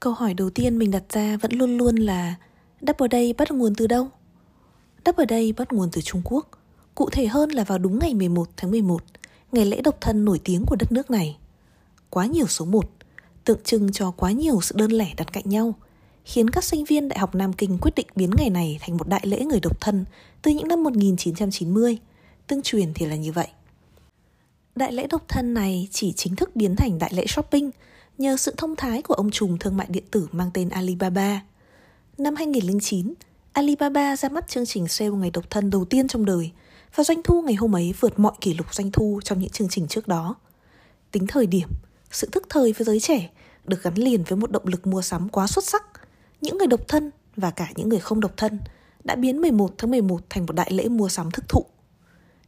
Câu 0.00 0.12
hỏi 0.12 0.34
đầu 0.34 0.50
tiên 0.50 0.78
mình 0.78 0.90
đặt 0.90 1.02
ra 1.08 1.36
vẫn 1.36 1.52
luôn 1.52 1.76
luôn 1.76 1.96
là 1.96 2.34
Double 2.80 3.08
Day 3.12 3.32
bắt 3.32 3.50
nguồn 3.50 3.74
từ 3.74 3.86
đâu? 3.86 4.08
Đáp 5.04 5.16
ở 5.16 5.24
đây 5.24 5.52
bắt 5.52 5.72
nguồn 5.72 5.88
từ 5.92 6.00
Trung 6.00 6.22
Quốc, 6.24 6.48
cụ 6.94 7.10
thể 7.10 7.26
hơn 7.26 7.50
là 7.50 7.64
vào 7.64 7.78
đúng 7.78 7.98
ngày 7.98 8.14
11 8.14 8.48
tháng 8.56 8.70
11, 8.70 9.02
ngày 9.52 9.64
lễ 9.64 9.80
độc 9.80 9.96
thân 10.00 10.24
nổi 10.24 10.40
tiếng 10.44 10.64
của 10.66 10.76
đất 10.76 10.92
nước 10.92 11.10
này. 11.10 11.36
Quá 12.10 12.26
nhiều 12.26 12.46
số 12.46 12.64
1, 12.64 12.90
tượng 13.44 13.62
trưng 13.64 13.92
cho 13.92 14.10
quá 14.10 14.30
nhiều 14.30 14.60
sự 14.60 14.74
đơn 14.78 14.92
lẻ 14.92 15.14
đặt 15.16 15.32
cạnh 15.32 15.48
nhau, 15.48 15.74
khiến 16.24 16.50
các 16.50 16.64
sinh 16.64 16.84
viên 16.84 17.08
Đại 17.08 17.18
học 17.18 17.34
Nam 17.34 17.52
Kinh 17.52 17.78
quyết 17.78 17.94
định 17.94 18.06
biến 18.16 18.30
ngày 18.38 18.50
này 18.50 18.78
thành 18.80 18.96
một 18.96 19.08
đại 19.08 19.26
lễ 19.26 19.44
người 19.44 19.60
độc 19.60 19.80
thân 19.80 20.04
từ 20.42 20.50
những 20.50 20.68
năm 20.68 20.82
1990, 20.82 21.98
tương 22.46 22.62
truyền 22.62 22.94
thì 22.94 23.06
là 23.06 23.16
như 23.16 23.32
vậy. 23.32 23.48
Đại 24.76 24.92
lễ 24.92 25.06
độc 25.06 25.24
thân 25.28 25.54
này 25.54 25.88
chỉ 25.90 26.12
chính 26.12 26.36
thức 26.36 26.56
biến 26.56 26.76
thành 26.76 26.98
đại 26.98 27.14
lễ 27.14 27.26
shopping 27.26 27.70
nhờ 28.18 28.36
sự 28.36 28.54
thông 28.56 28.76
thái 28.76 29.02
của 29.02 29.14
ông 29.14 29.30
trùm 29.30 29.58
thương 29.58 29.76
mại 29.76 29.86
điện 29.90 30.04
tử 30.10 30.28
mang 30.32 30.50
tên 30.54 30.68
Alibaba. 30.68 31.40
Năm 32.18 32.36
2009, 32.36 33.14
Alibaba 33.52 34.16
ra 34.16 34.28
mắt 34.28 34.48
chương 34.48 34.66
trình 34.66 34.88
sale 34.88 35.10
ngày 35.10 35.30
độc 35.30 35.50
thân 35.50 35.70
đầu 35.70 35.84
tiên 35.84 36.08
trong 36.08 36.24
đời 36.24 36.50
và 36.94 37.04
doanh 37.04 37.22
thu 37.22 37.42
ngày 37.42 37.54
hôm 37.54 37.76
ấy 37.76 37.94
vượt 38.00 38.18
mọi 38.18 38.32
kỷ 38.40 38.54
lục 38.54 38.74
doanh 38.74 38.90
thu 38.92 39.20
trong 39.24 39.38
những 39.38 39.50
chương 39.50 39.68
trình 39.68 39.88
trước 39.88 40.08
đó. 40.08 40.34
Tính 41.10 41.26
thời 41.26 41.46
điểm, 41.46 41.68
sự 42.10 42.28
thức 42.32 42.46
thời 42.48 42.72
với 42.72 42.84
giới 42.84 43.00
trẻ 43.00 43.30
được 43.64 43.82
gắn 43.82 43.94
liền 43.94 44.24
với 44.24 44.36
một 44.36 44.50
động 44.50 44.66
lực 44.66 44.86
mua 44.86 45.02
sắm 45.02 45.28
quá 45.28 45.46
xuất 45.46 45.64
sắc. 45.64 45.84
Những 46.40 46.58
người 46.58 46.66
độc 46.66 46.80
thân 46.88 47.10
và 47.36 47.50
cả 47.50 47.68
những 47.76 47.88
người 47.88 47.98
không 48.00 48.20
độc 48.20 48.32
thân 48.36 48.60
đã 49.04 49.14
biến 49.14 49.40
11 49.40 49.70
tháng 49.78 49.90
11 49.90 50.20
thành 50.30 50.46
một 50.46 50.52
đại 50.52 50.72
lễ 50.72 50.88
mua 50.88 51.08
sắm 51.08 51.30
thức 51.30 51.48
thụ. 51.48 51.64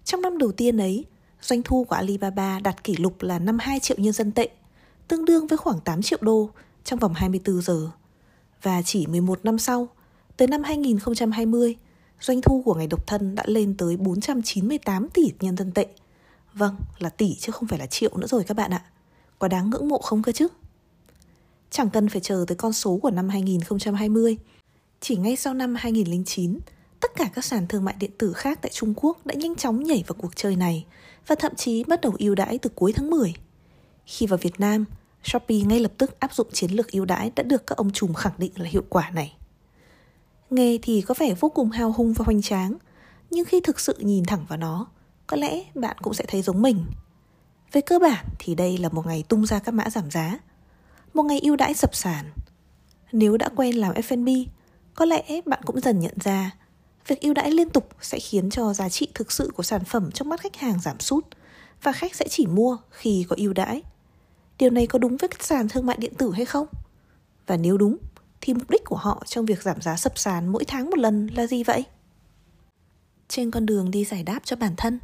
Trong 0.04 0.20
năm 0.20 0.38
đầu 0.38 0.52
tiên 0.52 0.78
ấy, 0.78 1.04
doanh 1.40 1.62
thu 1.62 1.84
của 1.84 1.96
Alibaba 1.96 2.60
đạt 2.60 2.84
kỷ 2.84 2.96
lục 2.96 3.22
là 3.22 3.38
52 3.38 3.80
triệu 3.80 3.96
nhân 4.00 4.12
dân 4.12 4.32
tệ, 4.32 4.48
tương 5.08 5.24
đương 5.24 5.46
với 5.46 5.58
khoảng 5.58 5.80
8 5.80 6.02
triệu 6.02 6.18
đô 6.22 6.50
trong 6.84 6.98
vòng 6.98 7.14
24 7.14 7.62
giờ. 7.62 7.90
Và 8.62 8.82
chỉ 8.82 9.06
11 9.06 9.44
năm 9.44 9.58
sau, 9.58 9.88
tới 10.36 10.48
năm 10.48 10.62
2020, 10.62 11.76
doanh 12.20 12.42
thu 12.42 12.62
của 12.64 12.74
ngày 12.74 12.86
độc 12.86 13.06
thân 13.06 13.34
đã 13.34 13.42
lên 13.46 13.76
tới 13.76 13.96
498 13.96 15.08
tỷ 15.08 15.32
nhân 15.40 15.56
dân 15.56 15.72
tệ. 15.72 15.86
Vâng, 16.54 16.76
là 16.98 17.08
tỷ 17.08 17.34
chứ 17.34 17.52
không 17.52 17.68
phải 17.68 17.78
là 17.78 17.86
triệu 17.86 18.16
nữa 18.16 18.26
rồi 18.26 18.44
các 18.44 18.56
bạn 18.56 18.70
ạ. 18.70 18.84
Quá 19.38 19.48
đáng 19.48 19.70
ngưỡng 19.70 19.88
mộ 19.88 19.98
không 19.98 20.22
cơ 20.22 20.32
chứ? 20.32 20.48
Chẳng 21.70 21.90
cần 21.90 22.08
phải 22.08 22.20
chờ 22.20 22.44
tới 22.48 22.56
con 22.56 22.72
số 22.72 22.98
của 23.02 23.10
năm 23.10 23.28
2020. 23.28 24.36
Chỉ 25.00 25.16
ngay 25.16 25.36
sau 25.36 25.54
năm 25.54 25.74
2009, 25.78 26.58
tất 27.00 27.10
cả 27.16 27.30
các 27.34 27.44
sàn 27.44 27.66
thương 27.66 27.84
mại 27.84 27.94
điện 27.98 28.10
tử 28.18 28.32
khác 28.32 28.58
tại 28.62 28.70
Trung 28.74 28.94
Quốc 28.96 29.26
đã 29.26 29.34
nhanh 29.34 29.56
chóng 29.56 29.82
nhảy 29.82 30.04
vào 30.06 30.16
cuộc 30.18 30.36
chơi 30.36 30.56
này 30.56 30.86
và 31.26 31.34
thậm 31.34 31.54
chí 31.54 31.84
bắt 31.84 32.00
đầu 32.00 32.12
ưu 32.18 32.34
đãi 32.34 32.58
từ 32.58 32.70
cuối 32.74 32.92
tháng 32.92 33.10
10. 33.10 33.34
Khi 34.06 34.26
vào 34.26 34.38
Việt 34.42 34.60
Nam, 34.60 34.84
Shopee 35.24 35.60
ngay 35.60 35.80
lập 35.80 35.92
tức 35.98 36.20
áp 36.20 36.34
dụng 36.34 36.46
chiến 36.52 36.70
lược 36.70 36.92
ưu 36.92 37.04
đãi 37.04 37.32
đã 37.36 37.42
được 37.42 37.66
các 37.66 37.78
ông 37.78 37.90
trùm 37.90 38.14
khẳng 38.14 38.32
định 38.38 38.52
là 38.56 38.68
hiệu 38.68 38.84
quả 38.88 39.10
này. 39.10 39.36
Nghe 40.52 40.78
thì 40.82 41.02
có 41.02 41.14
vẻ 41.18 41.34
vô 41.40 41.48
cùng 41.48 41.70
hào 41.70 41.92
hùng 41.92 42.12
và 42.12 42.24
hoành 42.24 42.42
tráng, 42.42 42.76
nhưng 43.30 43.44
khi 43.44 43.60
thực 43.60 43.80
sự 43.80 43.96
nhìn 43.98 44.24
thẳng 44.24 44.44
vào 44.48 44.58
nó, 44.58 44.86
có 45.26 45.36
lẽ 45.36 45.64
bạn 45.74 45.96
cũng 46.02 46.14
sẽ 46.14 46.24
thấy 46.28 46.42
giống 46.42 46.62
mình. 46.62 46.84
Về 47.72 47.80
cơ 47.80 47.98
bản 47.98 48.24
thì 48.38 48.54
đây 48.54 48.78
là 48.78 48.88
một 48.88 49.06
ngày 49.06 49.24
tung 49.28 49.46
ra 49.46 49.58
các 49.58 49.72
mã 49.74 49.90
giảm 49.90 50.10
giá, 50.10 50.38
một 51.14 51.22
ngày 51.22 51.40
ưu 51.42 51.56
đãi 51.56 51.74
sập 51.74 51.94
sàn. 51.94 52.24
Nếu 53.12 53.36
đã 53.36 53.48
quen 53.56 53.76
làm 53.76 53.94
F&B, 53.94 54.28
có 54.94 55.04
lẽ 55.04 55.40
bạn 55.46 55.60
cũng 55.64 55.80
dần 55.80 56.00
nhận 56.00 56.14
ra 56.24 56.50
việc 57.06 57.20
ưu 57.20 57.34
đãi 57.34 57.50
liên 57.50 57.70
tục 57.70 57.88
sẽ 58.00 58.18
khiến 58.18 58.50
cho 58.50 58.74
giá 58.74 58.88
trị 58.88 59.08
thực 59.14 59.32
sự 59.32 59.50
của 59.56 59.62
sản 59.62 59.84
phẩm 59.84 60.10
trong 60.10 60.28
mắt 60.28 60.40
khách 60.40 60.56
hàng 60.56 60.80
giảm 60.80 61.00
sút 61.00 61.26
và 61.82 61.92
khách 61.92 62.14
sẽ 62.14 62.28
chỉ 62.28 62.46
mua 62.46 62.76
khi 62.90 63.26
có 63.28 63.36
ưu 63.38 63.52
đãi. 63.52 63.82
Điều 64.58 64.70
này 64.70 64.86
có 64.86 64.98
đúng 64.98 65.16
với 65.16 65.28
các 65.28 65.42
sàn 65.42 65.68
thương 65.68 65.86
mại 65.86 65.96
điện 65.96 66.14
tử 66.14 66.32
hay 66.32 66.44
không? 66.44 66.66
Và 67.46 67.56
nếu 67.56 67.78
đúng 67.78 67.96
thì 68.44 68.54
mục 68.54 68.70
đích 68.70 68.84
của 68.84 68.96
họ 68.96 69.22
trong 69.26 69.46
việc 69.46 69.62
giảm 69.62 69.80
giá 69.80 69.96
sập 69.96 70.18
sàn 70.18 70.48
mỗi 70.48 70.64
tháng 70.64 70.90
một 70.90 70.98
lần 70.98 71.26
là 71.26 71.46
gì 71.46 71.64
vậy? 71.64 71.84
Trên 73.28 73.50
con 73.50 73.66
đường 73.66 73.90
đi 73.90 74.04
giải 74.04 74.22
đáp 74.22 74.40
cho 74.44 74.56
bản 74.56 74.74
thân, 74.76 74.98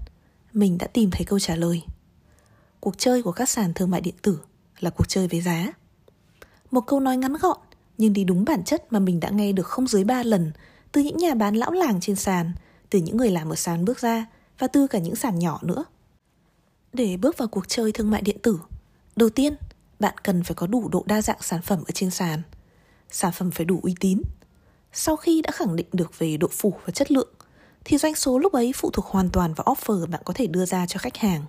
mình 0.53 0.79
đã 0.79 0.87
tìm 0.87 1.11
thấy 1.11 1.25
câu 1.25 1.39
trả 1.39 1.57
lời. 1.57 1.83
Cuộc 2.81 2.99
chơi 2.99 3.23
của 3.23 3.33
các 3.33 3.49
sàn 3.49 3.75
thương 3.75 3.91
mại 3.91 4.01
điện 4.01 4.15
tử 4.23 4.41
là 4.81 4.91
cuộc 4.91 5.09
chơi 5.09 5.29
với 5.29 5.41
giá. 5.41 5.73
Một 6.71 6.81
câu 6.81 7.01
nói 7.01 7.17
ngắn 7.17 7.33
gọn 7.33 7.59
nhưng 7.99 8.13
đi 8.13 8.25
đúng 8.25 8.45
bản 8.45 8.65
chất 8.65 8.93
mà 8.93 8.99
mình 8.99 9.21
đã 9.21 9.31
nghe 9.31 9.53
được 9.53 9.67
không 9.67 9.87
dưới 9.87 10.05
3 10.05 10.23
lần 10.23 10.53
từ 10.93 11.01
những 11.01 11.17
nhà 11.17 11.35
bán 11.35 11.57
lão 11.57 11.73
làng 11.73 12.01
trên 12.01 12.17
sàn, 12.17 12.53
từ 12.91 12.99
những 12.99 13.17
người 13.17 13.31
làm 13.31 13.53
ở 13.53 13.57
sàn 13.57 13.85
bước 13.85 13.99
ra 13.99 14.27
và 14.59 14.67
từ 14.67 14.87
cả 14.87 14.99
những 14.99 15.17
sàn 15.17 15.39
nhỏ 15.39 15.59
nữa. 15.63 15.85
Để 16.93 17.17
bước 17.17 17.39
vào 17.39 17.49
cuộc 17.49 17.69
chơi 17.69 17.93
thương 17.93 18.11
mại 18.11 18.23
điện 18.23 18.39
tử, 18.43 18.61
đầu 19.17 19.31
tiên 19.31 19.55
bạn 20.01 20.15
cần 20.23 20.43
phải 20.43 20.55
có 20.55 20.67
đủ 20.67 20.89
độ 20.89 21.05
đa 21.07 21.23
dạng 21.23 21.41
sản 21.41 21.63
phẩm 21.63 21.79
ở 21.87 21.91
trên 21.95 22.11
sàn– 22.11 22.43
sản 23.11 23.33
phẩm 23.33 23.51
phải 23.51 23.67
đủ 23.67 23.81
uy 23.83 23.95
tín. 24.01 24.23
Sau 24.93 25.17
khi 25.17 25.43
đã 25.43 25.51
khẳng 25.51 25.77
định 25.77 25.87
được 25.93 26.19
về 26.19 26.37
độ 26.37 26.49
phủ 26.53 26.75
và 26.85 26.93
chất 26.93 27.13
lượng, 27.13 27.29
thì 27.85 27.99
doanh 27.99 28.15
số 28.15 28.39
lúc 28.39 28.53
ấy 28.53 28.73
phụ 28.77 28.91
thuộc 28.91 29.05
hoàn 29.05 29.29
toàn 29.31 29.55
vào 29.55 29.65
offer 29.65 30.07
bạn 30.07 30.21
có 30.25 30.35
thể 30.35 30.47
đưa 30.47 30.65
ra 30.65 30.87
cho 30.87 30.99
khách 30.99 31.17
hàng. 31.17 31.45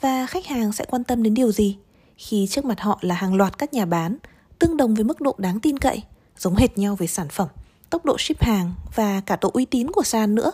Và 0.00 0.26
khách 0.26 0.46
hàng 0.46 0.72
sẽ 0.72 0.84
quan 0.84 1.04
tâm 1.04 1.22
đến 1.22 1.34
điều 1.34 1.52
gì 1.52 1.76
khi 2.16 2.46
trước 2.50 2.64
mặt 2.64 2.80
họ 2.80 2.98
là 3.02 3.14
hàng 3.14 3.34
loạt 3.34 3.58
các 3.58 3.74
nhà 3.74 3.84
bán 3.84 4.16
tương 4.58 4.76
đồng 4.76 4.94
với 4.94 5.04
mức 5.04 5.20
độ 5.20 5.34
đáng 5.38 5.60
tin 5.60 5.78
cậy, 5.78 6.02
giống 6.38 6.56
hệt 6.56 6.78
nhau 6.78 6.96
về 6.96 7.06
sản 7.06 7.28
phẩm, 7.28 7.48
tốc 7.90 8.04
độ 8.04 8.18
ship 8.18 8.42
hàng 8.42 8.74
và 8.94 9.20
cả 9.20 9.38
độ 9.40 9.50
uy 9.54 9.64
tín 9.64 9.90
của 9.90 10.02
sàn 10.02 10.34
nữa. 10.34 10.52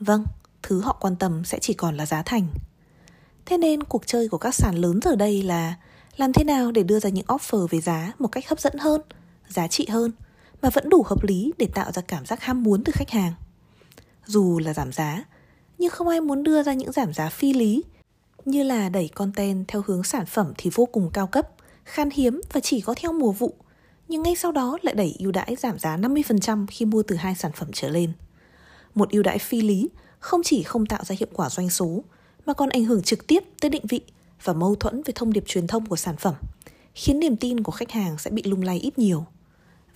Vâng, 0.00 0.24
thứ 0.62 0.80
họ 0.80 0.96
quan 1.00 1.16
tâm 1.16 1.44
sẽ 1.44 1.58
chỉ 1.58 1.74
còn 1.74 1.96
là 1.96 2.06
giá 2.06 2.22
thành. 2.22 2.46
Thế 3.46 3.58
nên 3.58 3.84
cuộc 3.84 4.06
chơi 4.06 4.28
của 4.28 4.38
các 4.38 4.54
sàn 4.54 4.74
lớn 4.74 5.00
giờ 5.04 5.16
đây 5.16 5.42
là 5.42 5.74
làm 6.16 6.32
thế 6.32 6.44
nào 6.44 6.72
để 6.72 6.82
đưa 6.82 7.00
ra 7.00 7.10
những 7.10 7.26
offer 7.26 7.66
về 7.66 7.80
giá 7.80 8.12
một 8.18 8.28
cách 8.28 8.48
hấp 8.48 8.60
dẫn 8.60 8.78
hơn– 8.78 9.00
giá 9.52 9.68
trị 9.68 9.86
hơn 9.88 10.12
mà 10.62 10.70
vẫn 10.70 10.88
đủ 10.88 11.02
hợp 11.06 11.24
lý 11.24 11.52
để 11.58 11.68
tạo 11.74 11.92
ra 11.92 12.02
cảm 12.02 12.26
giác 12.26 12.40
ham 12.40 12.62
muốn 12.62 12.84
từ 12.84 12.92
khách 12.96 13.10
hàng. 13.10 13.32
Dù 14.26 14.58
là 14.58 14.74
giảm 14.74 14.92
giá, 14.92 15.24
nhưng 15.78 15.90
không 15.90 16.08
ai 16.08 16.20
muốn 16.20 16.42
đưa 16.42 16.62
ra 16.62 16.72
những 16.72 16.92
giảm 16.92 17.12
giá 17.12 17.28
phi 17.28 17.52
lý 17.52 17.82
như 18.44 18.62
là 18.62 18.88
đẩy 18.88 19.08
content 19.08 19.68
theo 19.68 19.82
hướng 19.86 20.04
sản 20.04 20.26
phẩm 20.26 20.52
thì 20.58 20.70
vô 20.74 20.86
cùng 20.86 21.10
cao 21.12 21.26
cấp, 21.26 21.48
khan 21.84 22.10
hiếm 22.10 22.40
và 22.52 22.60
chỉ 22.60 22.80
có 22.80 22.94
theo 22.94 23.12
mùa 23.12 23.32
vụ, 23.32 23.54
nhưng 24.08 24.22
ngay 24.22 24.36
sau 24.36 24.52
đó 24.52 24.78
lại 24.82 24.94
đẩy 24.94 25.16
ưu 25.18 25.32
đãi 25.32 25.56
giảm 25.56 25.78
giá 25.78 25.96
50% 25.96 26.66
khi 26.70 26.84
mua 26.84 27.02
từ 27.02 27.16
hai 27.16 27.34
sản 27.34 27.52
phẩm 27.54 27.68
trở 27.72 27.88
lên. 27.88 28.12
Một 28.94 29.10
ưu 29.10 29.22
đãi 29.22 29.38
phi 29.38 29.60
lý 29.60 29.88
không 30.18 30.42
chỉ 30.44 30.62
không 30.62 30.86
tạo 30.86 31.04
ra 31.04 31.16
hiệu 31.18 31.28
quả 31.32 31.50
doanh 31.50 31.70
số 31.70 32.04
mà 32.46 32.54
còn 32.54 32.68
ảnh 32.68 32.84
hưởng 32.84 33.02
trực 33.02 33.26
tiếp 33.26 33.44
tới 33.60 33.70
định 33.70 33.86
vị 33.88 34.00
và 34.44 34.52
mâu 34.52 34.74
thuẫn 34.74 35.02
với 35.02 35.12
thông 35.12 35.32
điệp 35.32 35.44
truyền 35.46 35.66
thông 35.66 35.86
của 35.86 35.96
sản 35.96 36.16
phẩm, 36.16 36.34
khiến 36.94 37.20
niềm 37.20 37.36
tin 37.36 37.62
của 37.62 37.72
khách 37.72 37.90
hàng 37.90 38.18
sẽ 38.18 38.30
bị 38.30 38.42
lung 38.42 38.62
lay 38.62 38.78
ít 38.78 38.98
nhiều. 38.98 39.26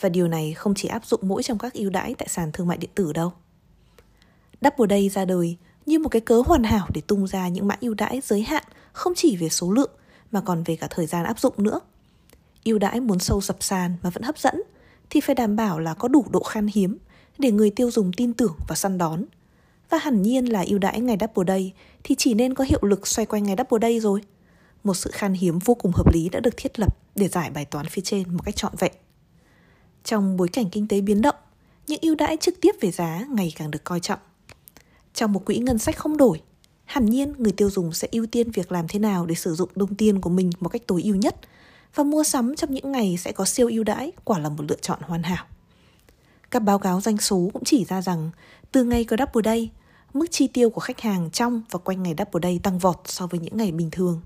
Và 0.01 0.09
điều 0.09 0.29
này 0.29 0.55
không 0.55 0.75
chỉ 0.75 0.89
áp 0.89 1.07
dụng 1.07 1.21
mỗi 1.23 1.43
trong 1.43 1.59
các 1.59 1.73
ưu 1.73 1.91
đãi 1.91 2.15
tại 2.19 2.29
sàn 2.29 2.53
thương 2.53 2.67
mại 2.67 2.79
điện 2.79 2.91
tử 2.95 3.13
đâu. 3.13 3.33
Double 4.61 4.97
Day 4.97 5.09
ra 5.09 5.25
đời 5.25 5.57
như 5.87 5.99
một 5.99 6.09
cái 6.09 6.21
cớ 6.21 6.43
hoàn 6.47 6.65
hảo 6.65 6.89
để 6.95 7.01
tung 7.01 7.27
ra 7.27 7.49
những 7.49 7.69
mã 7.69 7.77
ưu 7.81 7.95
đãi 7.95 8.21
giới 8.25 8.43
hạn, 8.43 8.65
không 8.93 9.13
chỉ 9.17 9.37
về 9.37 9.49
số 9.49 9.73
lượng, 9.73 9.91
mà 10.31 10.41
còn 10.41 10.63
về 10.63 10.77
cả 10.77 10.87
thời 10.91 11.07
gian 11.07 11.25
áp 11.25 11.41
dụng 11.41 11.55
nữa. 11.59 11.81
Ưu 12.65 12.79
đãi 12.79 13.01
muốn 13.01 13.19
sâu 13.19 13.41
sập 13.41 13.57
sàn 13.61 13.97
mà 14.03 14.11
vẫn 14.11 14.23
hấp 14.23 14.39
dẫn 14.39 14.63
thì 15.11 15.21
phải 15.21 15.35
đảm 15.35 15.57
bảo 15.57 15.79
là 15.79 15.95
có 15.95 16.09
đủ 16.09 16.25
độ 16.31 16.41
khan 16.41 16.67
hiếm 16.75 16.99
để 17.39 17.51
người 17.51 17.71
tiêu 17.71 17.91
dùng 17.91 18.13
tin 18.13 18.33
tưởng 18.33 18.57
và 18.69 18.75
săn 18.77 18.99
đón. 18.99 19.25
Và 19.91 19.99
hẳn 19.99 20.23
nhiên 20.23 20.45
là 20.45 20.65
ưu 20.69 20.79
đãi 20.79 21.01
ngày 21.01 21.17
Double 21.21 21.55
Day 21.55 21.73
thì 22.05 22.15
chỉ 22.19 22.35
nên 22.35 22.55
có 22.55 22.65
hiệu 22.65 22.81
lực 22.83 23.07
xoay 23.07 23.27
quanh 23.27 23.43
ngày 23.43 23.57
Double 23.59 23.89
Day 23.89 24.01
rồi. 24.01 24.21
Một 24.85 24.95
sự 24.95 25.11
khan 25.13 25.33
hiếm 25.33 25.59
vô 25.59 25.75
cùng 25.75 25.93
hợp 25.93 26.13
lý 26.13 26.29
đã 26.29 26.41
được 26.41 26.55
thiết 26.57 26.79
lập 26.79 26.97
để 27.15 27.29
giải 27.29 27.51
bài 27.51 27.65
toán 27.65 27.87
phía 27.87 28.03
trên 28.05 28.37
một 28.37 28.43
cách 28.45 28.57
trọn 28.57 28.73
vẹn. 28.79 28.93
Trong 30.07 30.37
bối 30.37 30.49
cảnh 30.49 30.71
kinh 30.71 30.89
tế 30.89 31.01
biến 31.01 31.23
động, 31.23 31.35
những 31.87 31.99
ưu 32.03 32.15
đãi 32.15 32.37
trực 32.37 32.55
tiếp 32.61 32.75
về 32.81 32.91
giá 32.91 33.25
ngày 33.31 33.53
càng 33.57 33.71
được 33.71 33.85
coi 33.85 34.01
trọng. 34.01 34.19
Trong 35.15 35.33
một 35.33 35.45
quỹ 35.45 35.59
ngân 35.59 35.79
sách 35.79 35.97
không 35.97 36.17
đổi, 36.17 36.41
hẳn 36.85 37.07
nhiên 37.07 37.35
người 37.39 37.53
tiêu 37.53 37.71
dùng 37.71 37.93
sẽ 37.93 38.09
ưu 38.13 38.27
tiên 38.27 38.51
việc 38.51 38.73
làm 38.73 38.89
thế 38.89 38.99
nào 38.99 39.27
để 39.27 39.35
sử 39.35 39.55
dụng 39.55 39.69
đồng 39.75 39.95
tiền 39.95 40.21
của 40.21 40.31
mình 40.31 40.51
một 40.61 40.69
cách 40.69 40.83
tối 40.87 41.03
ưu 41.03 41.15
nhất 41.15 41.37
và 41.95 42.05
mua 42.05 42.25
sắm 42.25 42.57
trong 42.57 42.75
những 42.75 42.93
ngày 42.93 43.17
sẽ 43.17 43.33
có 43.33 43.45
siêu 43.45 43.69
ưu 43.69 43.85
đãi 43.85 44.13
quả 44.25 44.39
là 44.39 44.49
một 44.49 44.65
lựa 44.69 44.77
chọn 44.81 44.99
hoàn 45.03 45.23
hảo. 45.23 45.45
Các 46.51 46.61
báo 46.61 46.79
cáo 46.79 47.01
doanh 47.01 47.19
số 47.19 47.51
cũng 47.53 47.65
chỉ 47.65 47.85
ra 47.85 48.03
rằng 48.03 48.31
từ 48.73 48.85
ngày 48.85 49.05
có 49.05 49.17
Double 49.17 49.51
Day, 49.51 49.71
mức 50.15 50.27
chi 50.31 50.47
tiêu 50.47 50.71
của 50.71 50.81
khách 50.81 51.01
hàng 51.01 51.31
trong 51.31 51.63
và 51.71 51.79
quanh 51.79 52.03
ngày 52.03 52.15
Double 52.19 52.49
Day 52.49 52.61
tăng 52.63 52.79
vọt 52.79 53.01
so 53.05 53.27
với 53.27 53.41
những 53.41 53.57
ngày 53.57 53.73
bình 53.73 53.91
thường. 53.91 54.21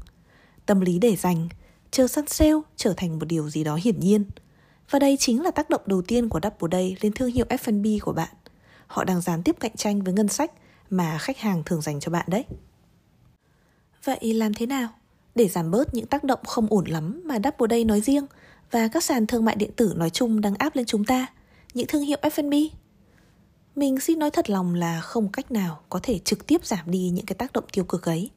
Tâm 0.67 0.81
lý 0.81 0.99
để 0.99 1.17
dành, 1.17 1.49
chờ 1.91 2.07
săn 2.07 2.27
sale 2.27 2.61
trở 2.77 2.95
thành 2.97 3.19
một 3.19 3.25
điều 3.29 3.51
gì 3.51 3.65
đó 3.65 3.79
hiển 3.83 4.01
nhiên. 4.01 4.25
Và 4.91 4.99
đây 4.99 5.17
chính 5.17 5.43
là 5.43 5.51
tác 5.51 5.71
động 5.71 5.81
đầu 5.87 6.03
tiên 6.03 6.29
của 6.29 6.41
Double 6.43 6.79
Day 6.79 6.97
lên 7.01 7.13
thương 7.13 7.31
hiệu 7.31 7.47
F&B 7.49 7.87
của 8.03 8.13
bạn. 8.13 8.35
Họ 8.87 9.05
đang 9.05 9.21
gián 9.21 9.43
tiếp 9.43 9.57
cạnh 9.61 9.77
tranh 9.77 10.03
với 10.03 10.15
ngân 10.15 10.29
sách 10.29 10.53
mà 10.91 11.19
khách 11.19 11.39
hàng 11.39 11.63
thường 11.67 11.81
dành 11.81 12.01
cho 12.01 12.13
bạn 12.13 12.27
đấy. 12.29 12.45
Vậy 14.05 14.35
làm 14.35 14.55
thế 14.55 14.67
nào 14.67 14.89
để 15.35 15.49
giảm 15.49 15.71
bớt 15.71 15.95
những 15.95 16.07
tác 16.07 16.25
động 16.25 16.41
không 16.47 16.67
ổn 16.71 16.85
lắm 16.85 17.23
mà 17.25 17.35
Double 17.35 17.77
Day 17.77 17.85
nói 17.85 18.01
riêng 18.01 18.27
và 18.71 18.89
các 18.89 19.05
sàn 19.05 19.27
thương 19.27 19.45
mại 19.45 19.57
điện 19.57 19.71
tử 19.77 19.95
nói 19.97 20.11
chung 20.11 20.41
đang 20.41 20.55
áp 20.55 20.77
lên 20.77 20.87
chúng 20.87 21.05
ta, 21.05 21.27
những 21.75 21.87
thương 21.87 22.03
hiệu 22.03 22.19
F&B? 22.23 22.55
Mình 23.77 24.01
xin 24.01 24.19
nói 24.19 24.31
thật 24.31 24.51
lòng 24.51 24.75
là 24.75 25.01
không 25.01 25.29
cách 25.33 25.53
nào 25.53 25.81
có 25.89 26.01
thể 26.03 26.19
trực 26.19 26.47
tiếp 26.47 26.67
giảm 26.67 26.91
đi 26.91 27.11
những 27.15 27.27
cái 27.27 27.35
tác 27.35 27.53
động 27.53 27.65
tiêu 27.73 27.85
cực 27.85 28.09
ấy. 28.09 28.31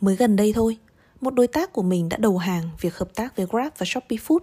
Mới 0.00 0.16
gần 0.16 0.36
đây 0.36 0.52
thôi, 0.52 0.78
một 1.20 1.34
đối 1.34 1.46
tác 1.46 1.72
của 1.72 1.82
mình 1.82 2.08
đã 2.08 2.16
đầu 2.16 2.38
hàng 2.38 2.70
việc 2.80 2.96
hợp 2.96 3.14
tác 3.14 3.36
với 3.36 3.46
Grab 3.50 3.72
và 3.78 3.86
Shopee 3.86 4.18
Food 4.26 4.40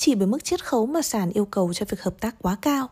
chỉ 0.00 0.14
bởi 0.14 0.26
mức 0.26 0.44
chiết 0.44 0.64
khấu 0.64 0.86
mà 0.86 1.02
sàn 1.02 1.30
yêu 1.30 1.44
cầu 1.44 1.72
cho 1.72 1.86
việc 1.88 2.02
hợp 2.02 2.20
tác 2.20 2.36
quá 2.38 2.56
cao. 2.62 2.88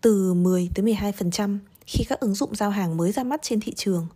Từ 0.00 0.34
10 0.34 0.70
tới 0.74 0.84
12% 0.84 1.58
khi 1.86 2.04
các 2.08 2.20
ứng 2.20 2.34
dụng 2.34 2.54
giao 2.54 2.70
hàng 2.70 2.96
mới 2.96 3.12
ra 3.12 3.24
mắt 3.24 3.42
trên 3.42 3.60
thị 3.60 3.72
trường, 3.74 4.06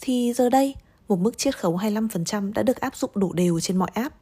thì 0.00 0.32
giờ 0.32 0.50
đây 0.50 0.74
một 1.08 1.18
mức 1.18 1.38
chiết 1.38 1.58
khấu 1.58 1.78
25% 1.78 2.52
đã 2.52 2.62
được 2.62 2.80
áp 2.80 2.96
dụng 2.96 3.10
đủ 3.14 3.32
đều 3.32 3.60
trên 3.60 3.76
mọi 3.76 3.90
app. 3.94 4.14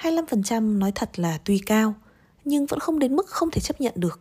25% 0.00 0.78
nói 0.78 0.92
thật 0.94 1.18
là 1.18 1.38
tuy 1.44 1.58
cao, 1.58 1.94
nhưng 2.44 2.66
vẫn 2.66 2.80
không 2.80 2.98
đến 2.98 3.16
mức 3.16 3.26
không 3.26 3.50
thể 3.50 3.60
chấp 3.60 3.80
nhận 3.80 3.92
được. 3.96 4.20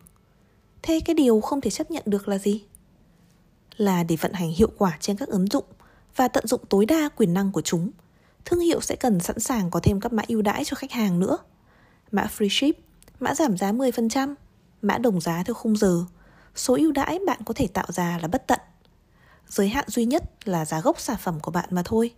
Thế 0.82 1.00
cái 1.06 1.14
điều 1.14 1.42
không 1.42 1.62
thể 1.62 1.70
chấp 1.70 1.92
nhận 1.92 2.04
được 2.06 2.28
là 2.28 2.38
gì? 2.38 2.64
Là 3.78 4.04
để 4.04 4.16
vận 4.16 4.34
hành 4.34 4.52
hiệu 4.52 4.70
quả 4.78 4.98
trên 5.00 5.18
các 5.18 5.28
ứng 5.28 5.48
dụng 5.48 5.66
và 6.16 6.28
tận 6.28 6.48
dụng 6.48 6.62
tối 6.70 6.86
đa 6.86 7.10
quyền 7.16 7.34
năng 7.34 7.52
của 7.52 7.62
chúng, 7.62 7.92
thương 8.46 8.60
hiệu 8.60 8.82
sẽ 8.82 8.96
cần 8.96 9.20
sẵn 9.20 9.40
sàng 9.40 9.72
có 9.72 9.80
thêm 9.80 10.00
các 10.00 10.14
mã 10.14 10.24
ưu 10.28 10.42
đãi 10.42 10.66
cho 10.66 10.76
khách 10.76 10.92
hàng 10.92 11.20
nữa. 11.20 11.38
Mã 12.14 12.28
free 12.38 12.50
ship, 12.50 12.80
mã 13.20 13.36
giảm 13.36 13.58
giá 13.58 13.72
10%, 13.72 14.36
mã 14.82 14.98
đồng 14.98 15.22
giá 15.22 15.44
theo 15.46 15.54
khung 15.54 15.78
giờ, 15.78 16.06
số 16.56 16.76
ưu 16.76 16.92
đãi 16.92 17.20
bạn 17.28 17.40
có 17.46 17.54
thể 17.54 17.68
tạo 17.68 17.86
ra 17.90 18.20
là 18.22 18.28
bất 18.28 18.48
tận. 18.48 18.60
Giới 19.48 19.70
hạn 19.70 19.86
duy 19.88 20.06
nhất 20.06 20.24
là 20.48 20.66
giá 20.66 20.82
gốc 20.82 21.00
sản 21.00 21.18
phẩm 21.20 21.40
của 21.40 21.52
bạn 21.52 21.70
mà 21.72 21.82
thôi. 21.86 22.12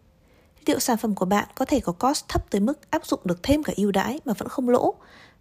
Liệu 0.66 0.80
sản 0.80 0.98
phẩm 0.98 1.16
của 1.16 1.26
bạn 1.26 1.48
có 1.56 1.66
thể 1.66 1.80
có 1.80 1.92
cost 1.92 2.28
thấp 2.28 2.50
tới 2.50 2.62
mức 2.62 2.92
áp 2.92 3.06
dụng 3.06 3.20
được 3.24 3.44
thêm 3.44 3.64
cả 3.64 3.74
ưu 3.76 3.92
đãi 3.92 4.20
mà 4.26 4.34
vẫn 4.34 4.50
không 4.50 4.70
lỗ? 4.70 4.94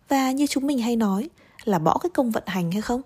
Và 0.08 0.32
như 0.32 0.46
chúng 0.46 0.66
mình 0.66 0.78
hay 0.78 0.96
nói 0.96 1.28
là 1.64 1.78
bỏ 1.78 1.98
cái 2.02 2.10
công 2.14 2.30
vận 2.30 2.44
hành 2.46 2.72
hay 2.72 2.82
không? 2.82 3.02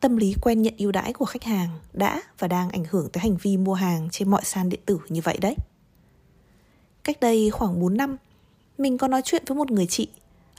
Tâm 0.00 0.16
lý 0.16 0.34
quen 0.42 0.62
nhận 0.62 0.74
ưu 0.78 0.92
đãi 0.92 1.12
của 1.12 1.24
khách 1.24 1.44
hàng 1.44 1.68
đã 1.92 2.22
và 2.38 2.48
đang 2.48 2.70
ảnh 2.70 2.84
hưởng 2.90 3.08
tới 3.12 3.20
hành 3.20 3.36
vi 3.36 3.56
mua 3.56 3.74
hàng 3.74 4.08
trên 4.12 4.30
mọi 4.30 4.44
sàn 4.44 4.68
điện 4.68 4.80
tử 4.86 4.98
như 5.08 5.20
vậy 5.24 5.38
đấy. 5.40 5.54
Cách 7.04 7.20
đây 7.20 7.50
khoảng 7.50 7.80
4 7.80 7.96
năm, 7.96 8.16
mình 8.78 8.98
có 8.98 9.08
nói 9.08 9.22
chuyện 9.24 9.42
với 9.46 9.56
một 9.56 9.70
người 9.70 9.86
chị 9.86 10.08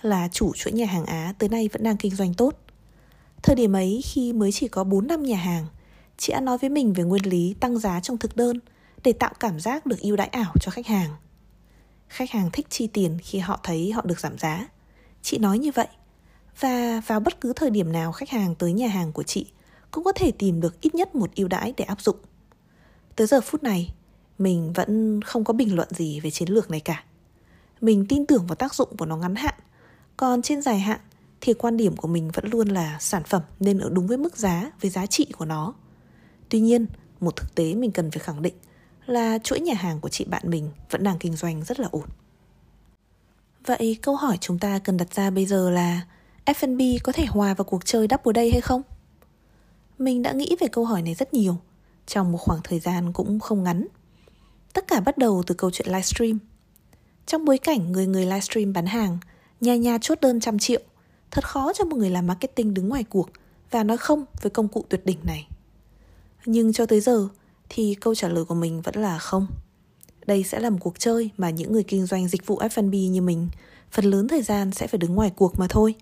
là 0.02 0.28
chủ 0.32 0.54
chuỗi 0.56 0.74
nhà 0.74 0.86
hàng 0.86 1.06
Á 1.06 1.34
tới 1.38 1.50
nay 1.50 1.70
vẫn 1.74 1.84
đang 1.84 1.98
kinh 1.98 2.16
doanh 2.16 2.34
tốt. 2.34 2.58
Thời 3.44 3.56
điểm 3.56 3.76
ấy 3.76 4.02
khi 4.04 4.34
mới 4.34 4.52
chỉ 4.52 4.68
có 4.68 4.84
4 4.84 5.08
năm 5.08 5.24
nhà 5.24 5.38
hàng, 5.38 5.66
chị 6.18 6.34
đã 6.34 6.40
nói 6.40 6.58
với 6.58 6.70
mình 6.70 6.94
về 6.94 7.04
nguyên 7.04 7.26
lý 7.26 7.56
tăng 7.60 7.78
giá 7.78 8.00
trong 8.00 8.18
thực 8.18 8.36
đơn 8.36 8.60
để 9.04 9.14
tạo 9.14 9.34
cảm 9.40 9.60
giác 9.60 9.86
được 9.86 10.00
ưu 10.00 10.16
đãi 10.16 10.28
ảo 10.28 10.54
cho 10.62 10.72
khách 10.72 10.88
hàng. 10.88 11.10
Khách 12.08 12.32
hàng 12.32 12.50
thích 12.54 12.68
chi 12.70 12.88
tiền 12.88 13.18
khi 13.24 13.40
họ 13.40 13.60
thấy 13.64 13.92
họ 13.92 14.02
được 14.06 14.20
giảm 14.20 14.38
giá. 14.38 14.68
Chị 15.22 15.38
nói 15.38 15.60
như 15.60 15.72
vậy. 15.72 15.88
Và 16.60 17.02
vào 17.08 17.20
bất 17.20 17.42
cứ 17.42 17.54
thời 17.54 17.70
điểm 17.70 17.92
nào 17.92 18.12
khách 18.12 18.30
hàng 18.30 18.56
tới 18.56 18.74
nhà 18.74 18.88
hàng 18.88 19.12
của 19.12 19.24
chị 19.24 19.46
cũng 19.92 20.04
có 20.04 20.12
thể 20.12 20.32
tìm 20.32 20.62
được 20.62 20.82
ít 20.82 20.96
nhất 20.96 21.16
một 21.16 21.36
ưu 21.36 21.48
đãi 21.48 21.74
để 21.78 21.86
áp 21.86 22.02
dụng. 22.02 22.16
Tới 23.16 23.28
giờ 23.28 23.42
phút 23.42 23.64
này, 23.64 23.94
mình 24.38 24.74
vẫn 24.74 25.22
không 25.22 25.44
có 25.44 25.54
bình 25.54 25.76
luận 25.76 25.88
gì 25.92 26.20
về 26.20 26.32
chiến 26.32 26.50
lược 26.50 26.72
này 26.72 26.80
cả. 26.80 27.04
Mình 27.82 28.06
tin 28.10 28.26
tưởng 28.26 28.48
vào 28.48 28.56
tác 28.56 28.76
dụng 28.76 28.98
của 28.98 29.06
nó 29.06 29.18
ngắn 29.18 29.36
hạn, 29.36 29.56
còn 30.22 30.42
trên 30.42 30.62
dài 30.62 30.80
hạn 30.80 31.00
thì 31.42 31.54
quan 31.54 31.78
điểm 31.78 31.96
của 31.96 32.08
mình 32.08 32.32
vẫn 32.34 32.46
luôn 32.52 32.68
là 32.68 32.98
sản 33.00 33.24
phẩm 33.24 33.42
nên 33.60 33.80
ở 33.80 33.90
đúng 33.90 34.08
với 34.08 34.18
mức 34.18 34.38
giá, 34.38 34.72
với 34.82 34.92
giá 34.92 35.06
trị 35.06 35.26
của 35.38 35.46
nó. 35.46 35.74
Tuy 36.50 36.60
nhiên, 36.60 36.86
một 37.20 37.36
thực 37.36 37.56
tế 37.56 37.74
mình 37.74 37.92
cần 37.92 38.12
phải 38.12 38.20
khẳng 38.20 38.42
định 38.42 38.54
là 39.06 39.38
chuỗi 39.44 39.60
nhà 39.60 39.74
hàng 39.74 40.00
của 40.00 40.10
chị 40.10 40.26
bạn 40.26 40.44
mình 40.46 40.70
vẫn 40.90 41.04
đang 41.04 41.20
kinh 41.20 41.36
doanh 41.36 41.64
rất 41.64 41.80
là 41.80 41.88
ổn. 41.92 42.06
Vậy 43.66 43.98
câu 44.02 44.16
hỏi 44.16 44.38
chúng 44.42 44.60
ta 44.60 44.80
cần 44.80 44.98
đặt 44.98 45.14
ra 45.14 45.30
bây 45.30 45.46
giờ 45.46 45.70
là 45.70 46.02
F&B 46.46 46.82
có 47.04 47.12
thể 47.12 47.26
hòa 47.26 47.54
vào 47.54 47.66
cuộc 47.66 47.86
chơi 47.86 48.08
Double 48.12 48.42
Day 48.42 48.52
hay 48.52 48.62
không? 48.62 48.82
Mình 49.98 50.22
đã 50.22 50.32
nghĩ 50.32 50.56
về 50.60 50.68
câu 50.68 50.86
hỏi 50.86 51.02
này 51.02 51.14
rất 51.14 51.34
nhiều, 51.34 51.58
trong 52.08 52.32
một 52.32 52.38
khoảng 52.38 52.62
thời 52.64 52.80
gian 52.80 53.14
cũng 53.14 53.40
không 53.40 53.64
ngắn. 53.64 53.88
Tất 54.74 54.88
cả 54.88 55.00
bắt 55.00 55.18
đầu 55.18 55.44
từ 55.48 55.56
câu 55.56 55.72
chuyện 55.72 55.88
livestream. 55.88 56.40
Trong 57.26 57.46
bối 57.46 57.58
cảnh 57.58 57.92
người 57.92 58.08
người 58.08 58.26
livestream 58.26 58.74
bán 58.74 58.86
hàng, 58.86 59.18
nhà 59.62 59.76
nhà 59.76 59.98
chốt 60.02 60.18
đơn 60.22 60.40
trăm 60.40 60.60
triệu, 60.60 60.82
thật 61.32 61.48
khó 61.48 61.74
cho 61.74 61.86
một 61.86 61.98
người 61.98 62.10
làm 62.10 62.28
marketing 62.28 62.74
đứng 62.74 62.90
ngoài 62.90 63.04
cuộc 63.04 63.30
và 63.72 63.84
nói 63.84 63.98
không 63.98 64.26
với 64.42 64.50
công 64.50 64.68
cụ 64.68 64.86
tuyệt 64.90 65.06
đỉnh 65.06 65.20
này. 65.24 65.48
Nhưng 66.46 66.74
cho 66.74 66.86
tới 66.86 67.02
giờ 67.02 67.28
thì 67.70 67.96
câu 68.02 68.16
trả 68.16 68.28
lời 68.28 68.46
của 68.46 68.56
mình 68.56 68.82
vẫn 68.82 68.96
là 68.96 69.20
không. 69.20 69.48
Đây 70.26 70.44
sẽ 70.44 70.60
là 70.60 70.70
một 70.70 70.78
cuộc 70.82 71.00
chơi 71.00 71.30
mà 71.38 71.50
những 71.50 71.74
người 71.74 71.84
kinh 71.84 72.06
doanh 72.06 72.28
dịch 72.28 72.46
vụ 72.46 72.60
F&B 72.60 73.12
như 73.12 73.22
mình 73.22 73.50
phần 73.92 74.06
lớn 74.06 74.28
thời 74.28 74.42
gian 74.42 74.72
sẽ 74.72 74.88
phải 74.88 74.98
đứng 74.98 75.16
ngoài 75.16 75.32
cuộc 75.36 75.60
mà 75.60 75.68
thôi. 75.70 75.96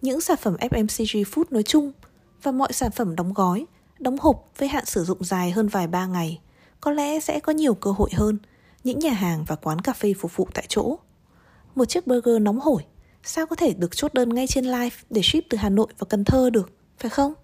Những 0.00 0.20
sản 0.20 0.36
phẩm 0.40 0.56
FMCG 0.60 1.24
Food 1.24 1.44
nói 1.50 1.62
chung 1.62 1.92
và 2.42 2.52
mọi 2.52 2.72
sản 2.72 2.90
phẩm 2.90 3.16
đóng 3.16 3.32
gói, 3.32 3.66
đóng 3.98 4.16
hộp 4.20 4.50
với 4.58 4.68
hạn 4.68 4.84
sử 4.86 5.04
dụng 5.04 5.24
dài 5.24 5.50
hơn 5.50 5.68
vài 5.68 5.86
ba 5.86 6.06
ngày 6.06 6.40
có 6.80 6.90
lẽ 6.90 7.20
sẽ 7.20 7.40
có 7.40 7.52
nhiều 7.52 7.74
cơ 7.74 7.90
hội 7.90 8.10
hơn 8.12 8.38
những 8.84 8.98
nhà 8.98 9.12
hàng 9.12 9.44
và 9.46 9.56
quán 9.56 9.80
cà 9.80 9.92
phê 9.92 10.14
phục 10.18 10.36
vụ 10.36 10.48
tại 10.54 10.64
chỗ. 10.68 10.96
Một 11.74 11.84
chiếc 11.84 12.06
burger 12.06 12.42
nóng 12.42 12.60
hổi 12.60 12.82
sao 13.22 13.46
có 13.46 13.56
thể 13.56 13.74
được 13.74 13.96
chốt 13.96 14.14
đơn 14.14 14.28
ngay 14.28 14.46
trên 14.46 14.64
live 14.64 14.96
để 15.10 15.22
ship 15.22 15.44
từ 15.50 15.58
Hà 15.58 15.68
Nội 15.68 15.86
và 15.98 16.06
Cần 16.08 16.24
Thơ 16.24 16.50
được, 16.50 16.70
phải 16.98 17.10
không? 17.10 17.34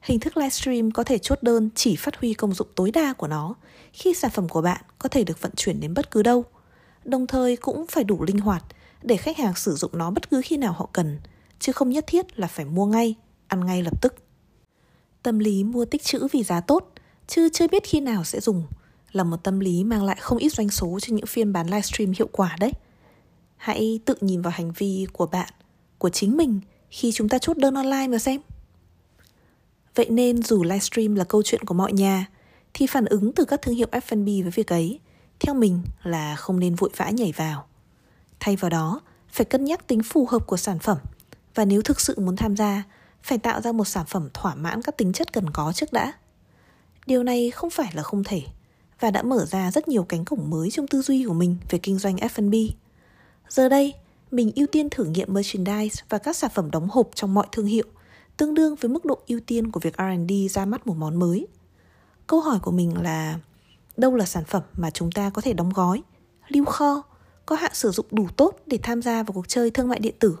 Hình 0.00 0.20
thức 0.20 0.36
livestream 0.36 0.90
có 0.90 1.04
thể 1.04 1.18
chốt 1.18 1.38
đơn 1.42 1.70
chỉ 1.74 1.96
phát 1.96 2.16
huy 2.16 2.34
công 2.34 2.54
dụng 2.54 2.68
tối 2.74 2.90
đa 2.90 3.12
của 3.12 3.26
nó 3.26 3.54
khi 3.92 4.14
sản 4.14 4.30
phẩm 4.30 4.48
của 4.48 4.62
bạn 4.62 4.80
có 4.98 5.08
thể 5.08 5.24
được 5.24 5.42
vận 5.42 5.52
chuyển 5.56 5.80
đến 5.80 5.94
bất 5.94 6.10
cứ 6.10 6.22
đâu. 6.22 6.44
Đồng 7.04 7.26
thời 7.26 7.56
cũng 7.56 7.86
phải 7.86 8.04
đủ 8.04 8.24
linh 8.24 8.38
hoạt 8.38 8.64
để 9.02 9.16
khách 9.16 9.36
hàng 9.38 9.54
sử 9.54 9.74
dụng 9.74 9.90
nó 9.94 10.10
bất 10.10 10.30
cứ 10.30 10.40
khi 10.44 10.56
nào 10.56 10.72
họ 10.72 10.88
cần, 10.92 11.18
chứ 11.58 11.72
không 11.72 11.90
nhất 11.90 12.04
thiết 12.06 12.38
là 12.38 12.46
phải 12.46 12.64
mua 12.64 12.86
ngay, 12.86 13.14
ăn 13.48 13.66
ngay 13.66 13.82
lập 13.82 14.02
tức. 14.02 14.14
Tâm 15.22 15.38
lý 15.38 15.64
mua 15.64 15.84
tích 15.84 16.02
trữ 16.02 16.28
vì 16.32 16.42
giá 16.42 16.60
tốt, 16.60 16.92
chứ 17.26 17.48
chưa 17.52 17.68
biết 17.68 17.82
khi 17.86 18.00
nào 18.00 18.24
sẽ 18.24 18.40
dùng, 18.40 18.64
là 19.12 19.24
một 19.24 19.36
tâm 19.42 19.60
lý 19.60 19.84
mang 19.84 20.04
lại 20.04 20.16
không 20.20 20.38
ít 20.38 20.52
doanh 20.52 20.68
số 20.70 20.98
cho 21.00 21.14
những 21.14 21.26
phiên 21.26 21.52
bán 21.52 21.66
livestream 21.66 22.12
hiệu 22.12 22.28
quả 22.32 22.56
đấy. 22.60 22.72
Hãy 23.58 24.00
tự 24.04 24.14
nhìn 24.20 24.42
vào 24.42 24.52
hành 24.56 24.72
vi 24.72 25.06
của 25.12 25.26
bạn, 25.26 25.52
của 25.98 26.08
chính 26.08 26.36
mình 26.36 26.60
khi 26.90 27.12
chúng 27.12 27.28
ta 27.28 27.38
chốt 27.38 27.56
đơn 27.56 27.74
online 27.74 28.08
mà 28.08 28.18
xem. 28.18 28.40
Vậy 29.94 30.06
nên 30.10 30.42
dù 30.42 30.62
livestream 30.62 31.14
là 31.14 31.24
câu 31.24 31.42
chuyện 31.42 31.64
của 31.64 31.74
mọi 31.74 31.92
nhà, 31.92 32.26
thì 32.74 32.86
phản 32.86 33.04
ứng 33.04 33.32
từ 33.32 33.44
các 33.44 33.62
thương 33.62 33.74
hiệu 33.74 33.88
F&B 33.90 34.42
với 34.42 34.50
việc 34.50 34.68
ấy 34.68 35.00
theo 35.40 35.54
mình 35.54 35.82
là 36.02 36.36
không 36.36 36.60
nên 36.60 36.74
vội 36.74 36.90
vã 36.96 37.10
nhảy 37.10 37.32
vào. 37.36 37.66
Thay 38.40 38.56
vào 38.56 38.70
đó, 38.70 39.00
phải 39.32 39.44
cân 39.44 39.64
nhắc 39.64 39.86
tính 39.86 40.02
phù 40.02 40.26
hợp 40.26 40.46
của 40.46 40.56
sản 40.56 40.78
phẩm 40.78 40.98
và 41.54 41.64
nếu 41.64 41.82
thực 41.82 42.00
sự 42.00 42.14
muốn 42.20 42.36
tham 42.36 42.56
gia, 42.56 42.82
phải 43.22 43.38
tạo 43.38 43.60
ra 43.60 43.72
một 43.72 43.84
sản 43.84 44.06
phẩm 44.06 44.28
thỏa 44.34 44.54
mãn 44.54 44.82
các 44.82 44.96
tính 44.96 45.12
chất 45.12 45.32
cần 45.32 45.50
có 45.50 45.72
trước 45.72 45.92
đã. 45.92 46.12
Điều 47.06 47.22
này 47.22 47.50
không 47.50 47.70
phải 47.70 47.92
là 47.94 48.02
không 48.02 48.24
thể 48.24 48.42
và 49.00 49.10
đã 49.10 49.22
mở 49.22 49.46
ra 49.46 49.70
rất 49.70 49.88
nhiều 49.88 50.04
cánh 50.04 50.24
cổng 50.24 50.50
mới 50.50 50.70
trong 50.70 50.86
tư 50.86 51.02
duy 51.02 51.24
của 51.24 51.34
mình 51.34 51.56
về 51.70 51.78
kinh 51.82 51.98
doanh 51.98 52.16
F&B. 52.16 52.54
Giờ 53.48 53.68
đây, 53.68 53.94
mình 54.30 54.52
ưu 54.56 54.66
tiên 54.66 54.90
thử 54.90 55.04
nghiệm 55.04 55.34
merchandise 55.34 56.04
và 56.08 56.18
các 56.18 56.36
sản 56.36 56.50
phẩm 56.54 56.70
đóng 56.70 56.88
hộp 56.90 57.10
trong 57.14 57.34
mọi 57.34 57.46
thương 57.52 57.66
hiệu, 57.66 57.84
tương 58.36 58.54
đương 58.54 58.74
với 58.74 58.88
mức 58.88 59.04
độ 59.04 59.18
ưu 59.26 59.40
tiên 59.46 59.70
của 59.70 59.80
việc 59.80 59.94
R&D 59.98 60.32
ra 60.50 60.64
mắt 60.64 60.86
một 60.86 60.96
món 60.96 61.18
mới. 61.18 61.46
Câu 62.26 62.40
hỏi 62.40 62.58
của 62.62 62.70
mình 62.70 63.02
là 63.02 63.38
đâu 63.96 64.14
là 64.14 64.26
sản 64.26 64.44
phẩm 64.44 64.62
mà 64.76 64.90
chúng 64.90 65.12
ta 65.12 65.30
có 65.30 65.42
thể 65.42 65.52
đóng 65.52 65.70
gói, 65.70 66.02
lưu 66.48 66.64
kho, 66.64 67.02
có 67.46 67.56
hạn 67.56 67.74
sử 67.74 67.90
dụng 67.90 68.06
đủ 68.10 68.28
tốt 68.36 68.58
để 68.66 68.78
tham 68.82 69.02
gia 69.02 69.22
vào 69.22 69.32
cuộc 69.32 69.48
chơi 69.48 69.70
thương 69.70 69.88
mại 69.88 69.98
điện 69.98 70.14
tử? 70.18 70.38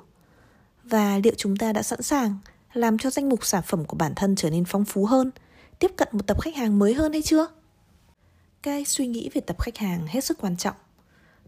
Và 0.84 1.18
liệu 1.24 1.34
chúng 1.36 1.56
ta 1.56 1.72
đã 1.72 1.82
sẵn 1.82 2.02
sàng 2.02 2.36
làm 2.72 2.98
cho 2.98 3.10
danh 3.10 3.28
mục 3.28 3.46
sản 3.46 3.62
phẩm 3.66 3.84
của 3.84 3.96
bản 3.96 4.12
thân 4.16 4.36
trở 4.36 4.50
nên 4.50 4.64
phong 4.64 4.84
phú 4.84 5.06
hơn, 5.06 5.30
tiếp 5.78 5.92
cận 5.96 6.08
một 6.12 6.26
tập 6.26 6.40
khách 6.40 6.56
hàng 6.56 6.78
mới 6.78 6.94
hơn 6.94 7.12
hay 7.12 7.22
chưa? 7.22 7.46
Cái 8.62 8.84
suy 8.84 9.06
nghĩ 9.06 9.30
về 9.34 9.40
tập 9.40 9.56
khách 9.60 9.76
hàng 9.76 10.06
hết 10.06 10.24
sức 10.24 10.38
quan 10.40 10.56
trọng. 10.56 10.74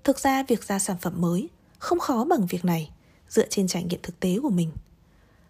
Thực 0.05 0.19
ra 0.19 0.43
việc 0.43 0.65
ra 0.65 0.79
sản 0.79 0.97
phẩm 1.01 1.21
mới 1.21 1.49
không 1.79 1.99
khó 1.99 2.25
bằng 2.25 2.47
việc 2.47 2.65
này 2.65 2.91
dựa 3.29 3.47
trên 3.49 3.67
trải 3.67 3.85
nghiệm 3.85 4.01
thực 4.03 4.21
tế 4.21 4.39
của 4.43 4.51
mình. 4.51 4.71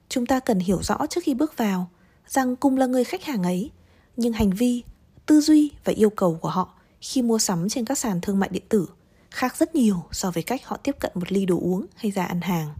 Chúng 0.08 0.26
ta 0.26 0.40
cần 0.40 0.58
hiểu 0.58 0.82
rõ 0.82 1.06
trước 1.10 1.24
khi 1.24 1.34
bước 1.34 1.56
vào 1.56 1.90
rằng 2.26 2.56
cùng 2.56 2.76
là 2.76 2.86
người 2.86 3.04
khách 3.04 3.24
hàng 3.24 3.42
ấy, 3.42 3.70
nhưng 4.16 4.32
hành 4.32 4.50
vi, 4.50 4.82
tư 5.26 5.40
duy 5.40 5.70
và 5.84 5.92
yêu 5.96 6.10
cầu 6.10 6.38
của 6.40 6.48
họ 6.48 6.74
khi 7.00 7.22
mua 7.22 7.38
sắm 7.38 7.68
trên 7.68 7.84
các 7.84 7.98
sàn 7.98 8.20
thương 8.20 8.38
mại 8.38 8.48
điện 8.48 8.64
tử 8.68 8.86
khác 9.30 9.56
rất 9.56 9.74
nhiều 9.74 10.04
so 10.12 10.30
với 10.30 10.42
cách 10.42 10.66
họ 10.66 10.76
tiếp 10.76 10.96
cận 11.00 11.12
một 11.14 11.32
ly 11.32 11.46
đồ 11.46 11.58
uống 11.60 11.86
hay 11.94 12.10
ra 12.10 12.24
ăn 12.24 12.40
hàng. 12.40 12.74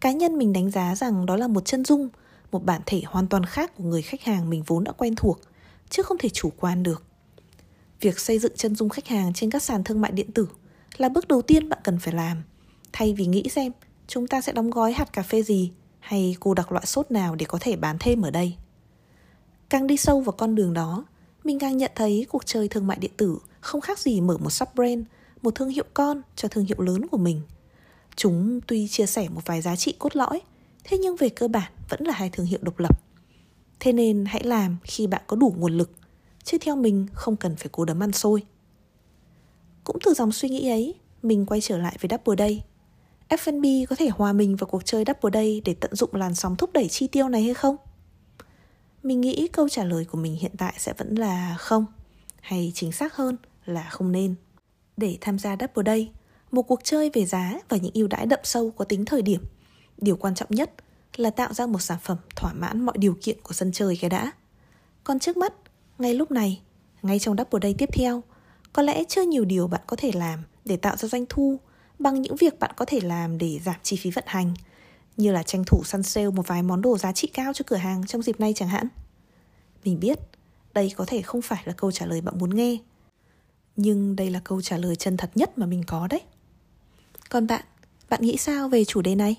Cá 0.00 0.12
nhân 0.12 0.38
mình 0.38 0.52
đánh 0.52 0.70
giá 0.70 0.94
rằng 0.94 1.26
đó 1.26 1.36
là 1.36 1.48
một 1.48 1.64
chân 1.64 1.84
dung, 1.84 2.08
một 2.52 2.64
bản 2.64 2.80
thể 2.86 3.02
hoàn 3.06 3.26
toàn 3.26 3.44
khác 3.44 3.76
của 3.76 3.84
người 3.84 4.02
khách 4.02 4.22
hàng 4.22 4.50
mình 4.50 4.62
vốn 4.66 4.84
đã 4.84 4.92
quen 4.92 5.14
thuộc, 5.16 5.40
chứ 5.90 6.02
không 6.02 6.18
thể 6.18 6.28
chủ 6.28 6.52
quan 6.56 6.82
được. 6.82 7.02
Việc 8.00 8.18
xây 8.18 8.38
dựng 8.38 8.52
chân 8.56 8.76
dung 8.76 8.88
khách 8.88 9.06
hàng 9.06 9.32
trên 9.32 9.50
các 9.50 9.62
sàn 9.62 9.84
thương 9.84 10.00
mại 10.00 10.12
điện 10.12 10.32
tử 10.32 10.48
là 10.96 11.08
bước 11.08 11.28
đầu 11.28 11.42
tiên 11.42 11.68
bạn 11.68 11.78
cần 11.84 11.98
phải 11.98 12.14
làm. 12.14 12.42
Thay 12.92 13.14
vì 13.14 13.26
nghĩ 13.26 13.48
xem 13.48 13.72
chúng 14.06 14.26
ta 14.26 14.40
sẽ 14.40 14.52
đóng 14.52 14.70
gói 14.70 14.92
hạt 14.92 15.12
cà 15.12 15.22
phê 15.22 15.42
gì 15.42 15.72
hay 16.00 16.36
cô 16.40 16.54
đặc 16.54 16.72
loại 16.72 16.86
sốt 16.86 17.10
nào 17.10 17.34
để 17.34 17.46
có 17.46 17.58
thể 17.60 17.76
bán 17.76 17.96
thêm 18.00 18.22
ở 18.22 18.30
đây. 18.30 18.56
Càng 19.68 19.86
đi 19.86 19.96
sâu 19.96 20.20
vào 20.20 20.32
con 20.32 20.54
đường 20.54 20.74
đó, 20.74 21.04
mình 21.44 21.58
càng 21.58 21.76
nhận 21.76 21.90
thấy 21.94 22.26
cuộc 22.28 22.46
chơi 22.46 22.68
thương 22.68 22.86
mại 22.86 22.98
điện 22.98 23.10
tử 23.16 23.38
không 23.60 23.80
khác 23.80 23.98
gì 23.98 24.20
mở 24.20 24.38
một 24.38 24.50
sub-brand, 24.50 25.02
một 25.42 25.54
thương 25.54 25.68
hiệu 25.68 25.84
con 25.94 26.22
cho 26.36 26.48
thương 26.48 26.64
hiệu 26.64 26.80
lớn 26.80 27.06
của 27.08 27.18
mình. 27.18 27.40
Chúng 28.16 28.60
tuy 28.66 28.88
chia 28.88 29.06
sẻ 29.06 29.28
một 29.28 29.40
vài 29.44 29.62
giá 29.62 29.76
trị 29.76 29.94
cốt 29.98 30.16
lõi, 30.16 30.40
thế 30.84 30.98
nhưng 30.98 31.16
về 31.16 31.28
cơ 31.28 31.48
bản 31.48 31.72
vẫn 31.88 32.00
là 32.02 32.14
hai 32.14 32.30
thương 32.30 32.46
hiệu 32.46 32.58
độc 32.62 32.78
lập. 32.78 33.00
Thế 33.80 33.92
nên 33.92 34.24
hãy 34.24 34.42
làm 34.44 34.76
khi 34.84 35.06
bạn 35.06 35.22
có 35.26 35.36
đủ 35.36 35.54
nguồn 35.58 35.76
lực 35.76 35.90
chứ 36.44 36.58
theo 36.60 36.76
mình 36.76 37.06
không 37.12 37.36
cần 37.36 37.56
phải 37.56 37.68
cố 37.72 37.84
đấm 37.84 38.02
ăn 38.02 38.12
xôi. 38.12 38.42
Cũng 39.84 39.96
từ 40.04 40.14
dòng 40.14 40.32
suy 40.32 40.48
nghĩ 40.48 40.70
ấy, 40.70 40.94
mình 41.22 41.46
quay 41.46 41.60
trở 41.60 41.78
lại 41.78 41.96
với 42.00 42.08
Double 42.08 42.46
Day. 42.46 42.64
F&B 43.28 43.88
có 43.90 43.96
thể 43.96 44.08
hòa 44.08 44.32
mình 44.32 44.56
vào 44.56 44.68
cuộc 44.68 44.84
chơi 44.84 45.04
Double 45.06 45.40
Day 45.40 45.62
để 45.64 45.74
tận 45.80 45.94
dụng 45.94 46.14
làn 46.14 46.34
sóng 46.34 46.56
thúc 46.56 46.72
đẩy 46.72 46.88
chi 46.88 47.06
tiêu 47.06 47.28
này 47.28 47.42
hay 47.42 47.54
không? 47.54 47.76
Mình 49.02 49.20
nghĩ 49.20 49.48
câu 49.48 49.68
trả 49.68 49.84
lời 49.84 50.04
của 50.04 50.18
mình 50.18 50.36
hiện 50.36 50.52
tại 50.58 50.74
sẽ 50.78 50.92
vẫn 50.98 51.14
là 51.14 51.56
không, 51.58 51.86
hay 52.40 52.72
chính 52.74 52.92
xác 52.92 53.14
hơn 53.16 53.36
là 53.64 53.88
không 53.90 54.12
nên. 54.12 54.34
Để 54.96 55.18
tham 55.20 55.38
gia 55.38 55.56
Double 55.60 55.92
Day, 55.92 56.10
một 56.50 56.62
cuộc 56.62 56.80
chơi 56.84 57.10
về 57.14 57.24
giá 57.24 57.60
và 57.68 57.76
những 57.76 57.92
ưu 57.94 58.08
đãi 58.08 58.26
đậm 58.26 58.40
sâu 58.42 58.70
có 58.70 58.84
tính 58.84 59.04
thời 59.04 59.22
điểm, 59.22 59.44
điều 59.98 60.16
quan 60.16 60.34
trọng 60.34 60.50
nhất 60.50 60.70
là 61.16 61.30
tạo 61.30 61.54
ra 61.54 61.66
một 61.66 61.82
sản 61.82 61.98
phẩm 62.02 62.18
thỏa 62.36 62.52
mãn 62.52 62.80
mọi 62.80 62.98
điều 62.98 63.16
kiện 63.22 63.40
của 63.42 63.52
sân 63.52 63.72
chơi 63.72 63.98
cái 64.00 64.10
đã. 64.10 64.32
Còn 65.04 65.18
trước 65.18 65.36
mắt, 65.36 65.54
ngay 65.98 66.14
lúc 66.14 66.30
này, 66.30 66.60
ngay 67.02 67.18
trong 67.18 67.36
Double 67.36 67.60
Day 67.62 67.74
tiếp 67.78 67.88
theo, 67.92 68.22
có 68.74 68.82
lẽ 68.82 69.04
chưa 69.04 69.22
nhiều 69.22 69.44
điều 69.44 69.68
bạn 69.68 69.80
có 69.86 69.96
thể 69.96 70.10
làm 70.14 70.42
để 70.64 70.76
tạo 70.76 70.96
ra 70.96 71.08
doanh 71.08 71.24
thu 71.28 71.58
bằng 71.98 72.22
những 72.22 72.36
việc 72.36 72.58
bạn 72.58 72.70
có 72.76 72.84
thể 72.84 73.00
làm 73.00 73.38
để 73.38 73.60
giảm 73.64 73.74
chi 73.82 73.96
phí 73.96 74.10
vận 74.10 74.24
hành, 74.26 74.54
như 75.16 75.32
là 75.32 75.42
tranh 75.42 75.64
thủ 75.66 75.82
săn 75.84 76.02
sale 76.02 76.30
một 76.30 76.46
vài 76.46 76.62
món 76.62 76.82
đồ 76.82 76.98
giá 76.98 77.12
trị 77.12 77.28
cao 77.34 77.52
cho 77.52 77.64
cửa 77.66 77.76
hàng 77.76 78.06
trong 78.06 78.22
dịp 78.22 78.40
này 78.40 78.52
chẳng 78.56 78.68
hạn. 78.68 78.88
Mình 79.84 80.00
biết, 80.00 80.18
đây 80.74 80.92
có 80.96 81.04
thể 81.04 81.22
không 81.22 81.42
phải 81.42 81.62
là 81.64 81.72
câu 81.72 81.92
trả 81.92 82.06
lời 82.06 82.20
bạn 82.20 82.38
muốn 82.38 82.56
nghe, 82.56 82.78
nhưng 83.76 84.16
đây 84.16 84.30
là 84.30 84.40
câu 84.44 84.62
trả 84.62 84.76
lời 84.76 84.96
chân 84.96 85.16
thật 85.16 85.30
nhất 85.34 85.58
mà 85.58 85.66
mình 85.66 85.82
có 85.86 86.06
đấy. 86.06 86.20
Còn 87.30 87.46
bạn, 87.46 87.64
bạn 88.10 88.22
nghĩ 88.22 88.36
sao 88.36 88.68
về 88.68 88.84
chủ 88.84 89.02
đề 89.02 89.14
này? 89.14 89.36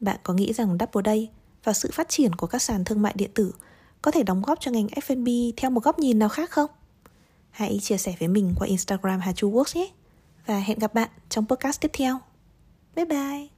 Bạn 0.00 0.16
có 0.22 0.34
nghĩ 0.34 0.52
rằng 0.52 0.76
Double 0.80 1.12
Day 1.12 1.30
và 1.64 1.72
sự 1.72 1.90
phát 1.92 2.08
triển 2.08 2.34
của 2.34 2.46
các 2.46 2.62
sàn 2.62 2.84
thương 2.84 3.02
mại 3.02 3.12
điện 3.16 3.30
tử 3.34 3.52
có 4.02 4.10
thể 4.10 4.22
đóng 4.22 4.42
góp 4.42 4.60
cho 4.60 4.70
ngành 4.70 4.86
F&B 4.86 5.54
theo 5.56 5.70
một 5.70 5.84
góc 5.84 5.98
nhìn 5.98 6.18
nào 6.18 6.28
khác 6.28 6.50
không? 6.50 6.70
Hãy 7.50 7.78
chia 7.82 7.96
sẻ 7.96 8.14
với 8.18 8.28
mình 8.28 8.54
qua 8.58 8.66
Instagram 8.66 9.20
Hà 9.20 9.32
Chu 9.32 9.52
Works 9.52 9.80
nhé. 9.80 9.90
Và 10.46 10.58
hẹn 10.58 10.78
gặp 10.78 10.94
bạn 10.94 11.08
trong 11.28 11.46
podcast 11.46 11.80
tiếp 11.80 11.90
theo. 11.92 12.18
Bye 12.96 13.04
bye! 13.04 13.57